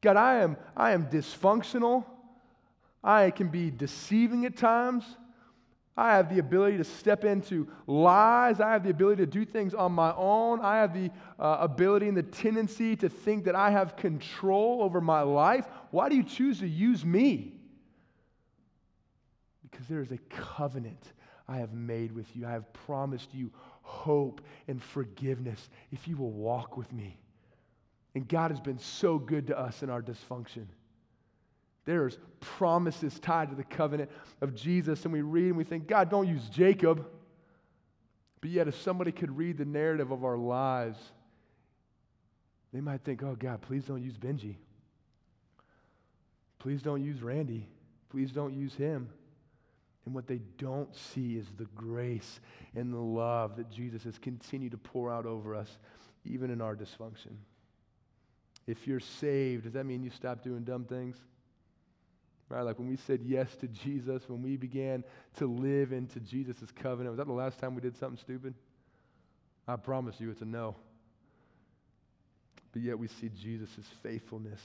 [0.00, 2.04] God, I am, I am dysfunctional.
[3.04, 5.04] I can be deceiving at times.
[5.96, 8.60] I have the ability to step into lies.
[8.60, 10.60] I have the ability to do things on my own.
[10.60, 15.02] I have the uh, ability and the tendency to think that I have control over
[15.02, 15.66] my life.
[15.90, 17.52] Why do you choose to use me?
[19.70, 21.12] Because there is a covenant
[21.46, 22.46] I have made with you.
[22.46, 23.50] I have promised you
[23.82, 27.18] hope and forgiveness if you will walk with me.
[28.14, 30.66] And God has been so good to us in our dysfunction.
[31.84, 34.10] There's promises tied to the covenant
[34.40, 37.06] of Jesus, and we read and we think, God, don't use Jacob.
[38.40, 40.98] But yet, if somebody could read the narrative of our lives,
[42.72, 44.56] they might think, oh, God, please don't use Benji.
[46.58, 47.68] Please don't use Randy.
[48.10, 49.08] Please don't use him.
[50.04, 52.40] And what they don't see is the grace
[52.74, 55.78] and the love that Jesus has continued to pour out over us,
[56.24, 57.36] even in our dysfunction.
[58.66, 61.16] If you're saved, does that mean you stop doing dumb things?
[62.52, 62.60] Right?
[62.60, 65.04] Like when we said yes to Jesus, when we began
[65.38, 68.52] to live into Jesus' covenant, was that the last time we did something stupid?
[69.66, 70.76] I promise you it's a no.
[72.74, 74.60] But yet we see Jesus' faithfulness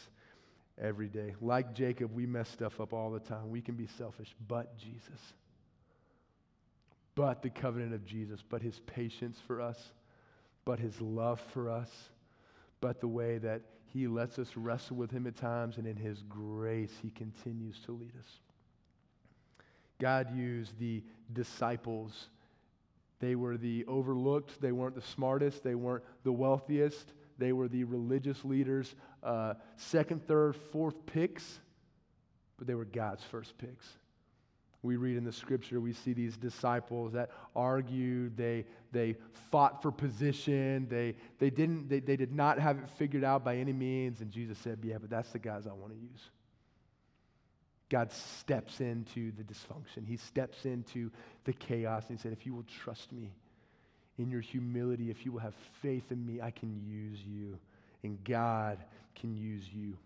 [0.78, 1.36] every day.
[1.40, 3.52] Like Jacob, we mess stuff up all the time.
[3.52, 5.22] We can be selfish, but Jesus.
[7.16, 9.78] But the covenant of Jesus, but his patience for us,
[10.66, 11.90] but his love for us,
[12.82, 13.62] but the way that
[13.94, 17.92] he lets us wrestle with him at times, and in his grace, he continues to
[17.92, 18.40] lead us.
[20.00, 22.30] God used the disciples.
[23.20, 27.84] They were the overlooked, they weren't the smartest, they weren't the wealthiest, they were the
[27.84, 31.60] religious leaders, uh, second, third, fourth picks,
[32.58, 33.86] but they were God's first picks.
[34.88, 39.16] We read in the scripture, we see these disciples that argued, they, they
[39.52, 43.58] fought for position, they, they, didn't, they, they did not have it figured out by
[43.58, 44.22] any means.
[44.22, 46.30] And Jesus said, Yeah, but that's the guys I want to use.
[47.90, 50.08] God steps into the dysfunction.
[50.08, 51.12] He steps into
[51.44, 53.32] the chaos and he said, If you will trust me,
[54.18, 57.58] in your humility, if you will have faith in me, I can use you.
[58.04, 58.80] And God
[59.16, 59.98] can use you.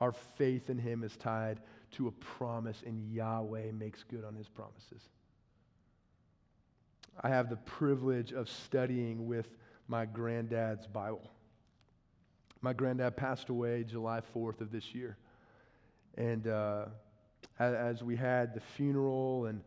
[0.00, 1.60] Our faith in Him is tied
[1.92, 5.02] to a promise, and Yahweh makes good on His promises.
[7.22, 9.48] I have the privilege of studying with
[9.88, 11.30] my granddad's Bible.
[12.60, 15.16] My granddad passed away July 4th of this year.
[16.16, 16.86] And uh,
[17.58, 19.62] as we had the funeral and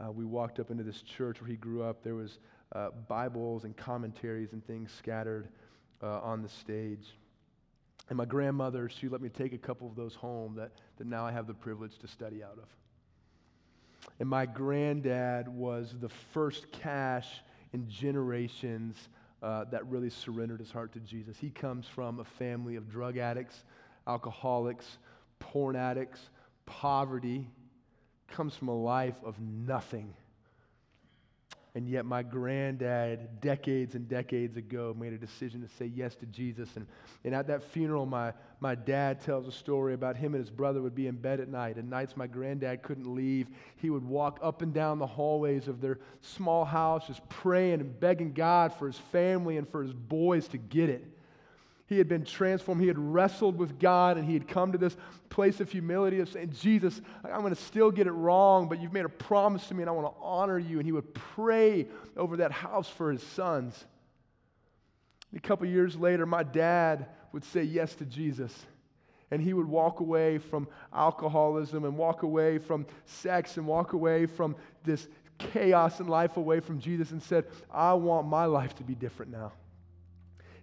[0.00, 2.02] uh, we walked up into this church where he grew up.
[2.02, 2.38] There was
[2.72, 5.48] uh, Bibles and commentaries and things scattered
[6.02, 7.16] uh, on the stage.
[8.08, 11.24] And my grandmother, she let me take a couple of those home that, that now
[11.24, 12.68] I have the privilege to study out of.
[14.20, 17.28] And my granddad was the first cash
[17.72, 18.96] in generations
[19.42, 21.36] uh, that really surrendered his heart to Jesus.
[21.38, 23.64] He comes from a family of drug addicts,
[24.06, 24.98] alcoholics,
[25.38, 26.20] porn addicts,
[26.66, 27.48] poverty
[28.28, 30.14] comes from a life of nothing.
[31.76, 36.26] And yet, my granddad, decades and decades ago, made a decision to say yes to
[36.26, 36.68] Jesus.
[36.76, 36.86] And,
[37.24, 40.80] and at that funeral, my, my dad tells a story about him and his brother
[40.82, 41.74] would be in bed at night.
[41.76, 43.48] And nights my granddad couldn't leave.
[43.74, 47.98] He would walk up and down the hallways of their small house, just praying and
[47.98, 51.04] begging God for his family and for his boys to get it.
[51.86, 52.80] He had been transformed.
[52.80, 54.96] He had wrestled with God and he had come to this
[55.28, 58.92] place of humility of saying, Jesus, I'm going to still get it wrong, but you've
[58.92, 60.78] made a promise to me and I want to honor you.
[60.78, 63.84] And he would pray over that house for his sons.
[65.36, 68.52] A couple years later, my dad would say yes to Jesus.
[69.30, 74.26] And he would walk away from alcoholism and walk away from sex and walk away
[74.26, 74.54] from
[74.84, 75.08] this
[75.38, 79.32] chaos in life away from Jesus and said, I want my life to be different
[79.32, 79.52] now.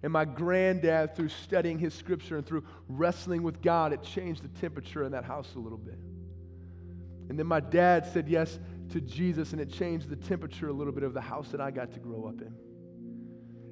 [0.04, 4.60] And my granddad, through studying his scripture and through wrestling with God, it changed the
[4.60, 5.99] temperature in that house a little bit.
[7.30, 10.91] And then my dad said yes to Jesus, and it changed the temperature a little
[10.91, 12.54] bit of the house that I got to grow up in.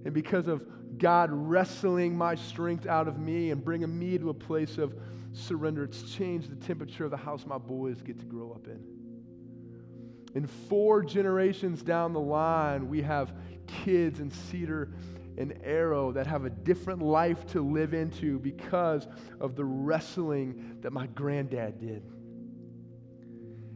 [0.05, 0.65] And because of
[0.97, 4.95] God wrestling my strength out of me and bringing me to a place of
[5.33, 8.81] surrender, it's changed the temperature of the house my boys get to grow up in.
[10.35, 13.33] And four generations down the line, we have
[13.83, 14.89] kids in Cedar
[15.39, 19.07] and Arrow that have a different life to live into because
[19.39, 22.03] of the wrestling that my granddad did.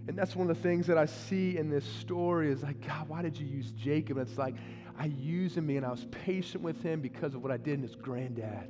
[0.07, 3.07] And that's one of the things that I see in this story is like, God,
[3.07, 4.17] why did you use Jacob?
[4.17, 4.55] And it's like,
[4.99, 7.81] I used him and I was patient with him because of what I did in
[7.81, 8.69] his granddad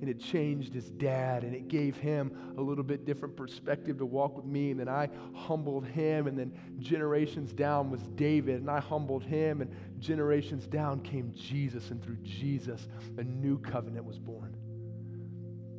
[0.00, 4.06] and it changed his dad and it gave him a little bit different perspective to
[4.06, 8.70] walk with me and then i humbled him and then generations down was david and
[8.70, 9.70] i humbled him and
[10.00, 12.88] generations down came jesus and through jesus
[13.18, 14.56] a new covenant was born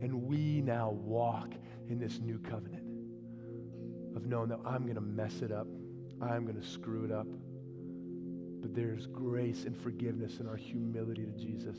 [0.02, 1.54] and we now walk
[1.90, 2.84] in this new covenant
[4.16, 5.68] of knowing that i'm going to mess it up
[6.22, 7.28] i'm going to screw it up
[8.62, 11.78] but there's grace and forgiveness in our humility to jesus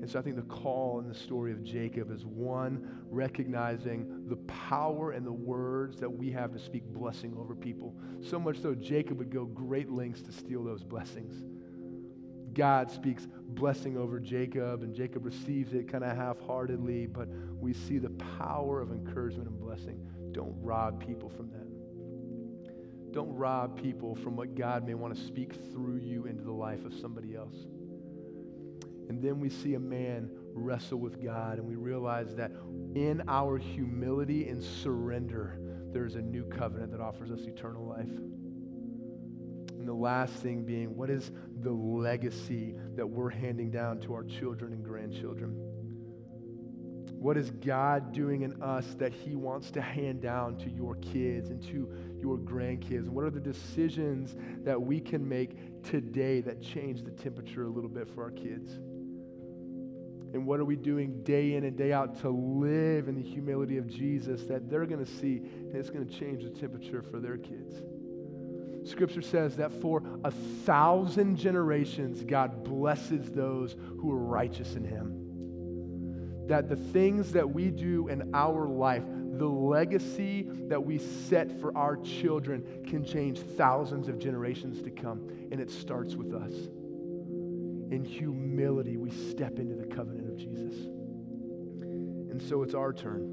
[0.00, 4.36] and so I think the call in the story of Jacob is one, recognizing the
[4.46, 7.94] power and the words that we have to speak blessing over people.
[8.20, 11.42] So much so, Jacob would go great lengths to steal those blessings.
[12.56, 17.28] God speaks blessing over Jacob, and Jacob receives it kind of half heartedly, but
[17.60, 20.00] we see the power of encouragement and blessing.
[20.32, 23.12] Don't rob people from that.
[23.12, 26.84] Don't rob people from what God may want to speak through you into the life
[26.86, 27.66] of somebody else.
[29.08, 32.52] And then we see a man wrestle with God, and we realize that
[32.94, 35.60] in our humility and surrender,
[35.92, 38.08] there's a new covenant that offers us eternal life.
[39.86, 41.30] And the last thing being, what is
[41.62, 45.52] the legacy that we're handing down to our children and grandchildren?
[47.12, 51.50] What is God doing in us that He wants to hand down to your kids
[51.50, 53.08] and to your grandkids?
[53.08, 54.34] What are the decisions
[54.64, 58.72] that we can make today that change the temperature a little bit for our kids?
[60.34, 63.78] And what are we doing day in and day out to live in the humility
[63.78, 67.20] of Jesus that they're going to see and it's going to change the temperature for
[67.20, 67.82] their kids?
[68.86, 76.46] Scripture says that for a thousand generations, God blesses those who are righteous in Him.
[76.46, 81.76] That the things that we do in our life, the legacy that we set for
[81.76, 85.28] our children, can change thousands of generations to come.
[85.50, 86.52] And it starts with us.
[87.90, 90.74] In humility, we step into the covenant of Jesus.
[92.30, 93.32] And so it's our turn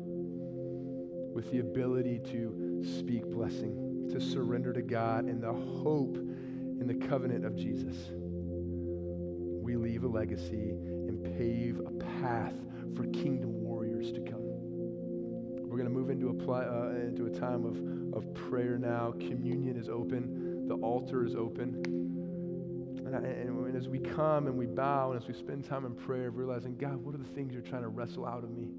[1.33, 3.92] with the ability to speak blessing
[4.31, 7.95] surrender to God and the hope in the covenant of Jesus.
[9.63, 12.53] We leave a legacy and pave a path
[12.95, 14.41] for kingdom warriors to come.
[14.41, 19.13] We're going to move into a, pl- uh, into a time of, of prayer now.
[19.19, 21.81] Communion is open, the altar is open.
[23.05, 25.95] And, I, and as we come and we bow and as we spend time in
[25.95, 28.69] prayer, realizing, God, what are the things you're trying to wrestle out of me?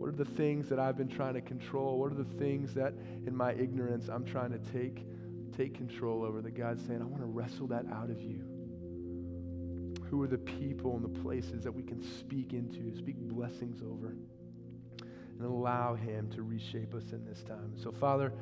[0.00, 1.98] What are the things that I've been trying to control?
[1.98, 2.94] What are the things that
[3.26, 5.04] in my ignorance I'm trying to take,
[5.54, 8.42] take control over that God's saying, I want to wrestle that out of you?
[10.08, 14.16] Who are the people and the places that we can speak into, speak blessings over,
[15.38, 17.74] and allow Him to reshape us in this time?
[17.76, 18.32] So, Father,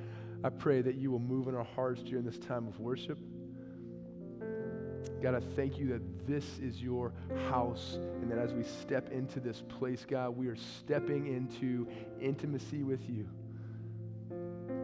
[0.44, 3.18] I pray that you will move in our hearts during this time of worship.
[5.22, 7.12] God, I thank you that this is your
[7.50, 11.88] house and that as we step into this place, God, we are stepping into
[12.20, 13.28] intimacy with you.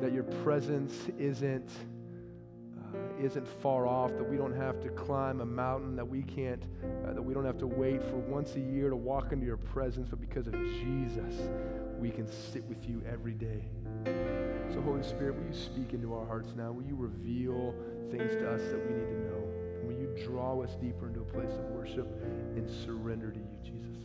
[0.01, 1.70] That your presence isn't,
[2.78, 6.64] uh, isn't far off, that we don't have to climb a mountain, that we can't,
[7.07, 9.57] uh, that we don't have to wait for once a year to walk into your
[9.57, 11.49] presence, but because of Jesus,
[11.99, 13.64] we can sit with you every day.
[14.72, 16.72] So, Holy Spirit, will you speak into our hearts now?
[16.72, 17.74] Will you reveal
[18.11, 19.34] things to us that we need to know?
[20.23, 22.07] Draw us deeper into a place of worship
[22.57, 24.05] and surrender to you, Jesus?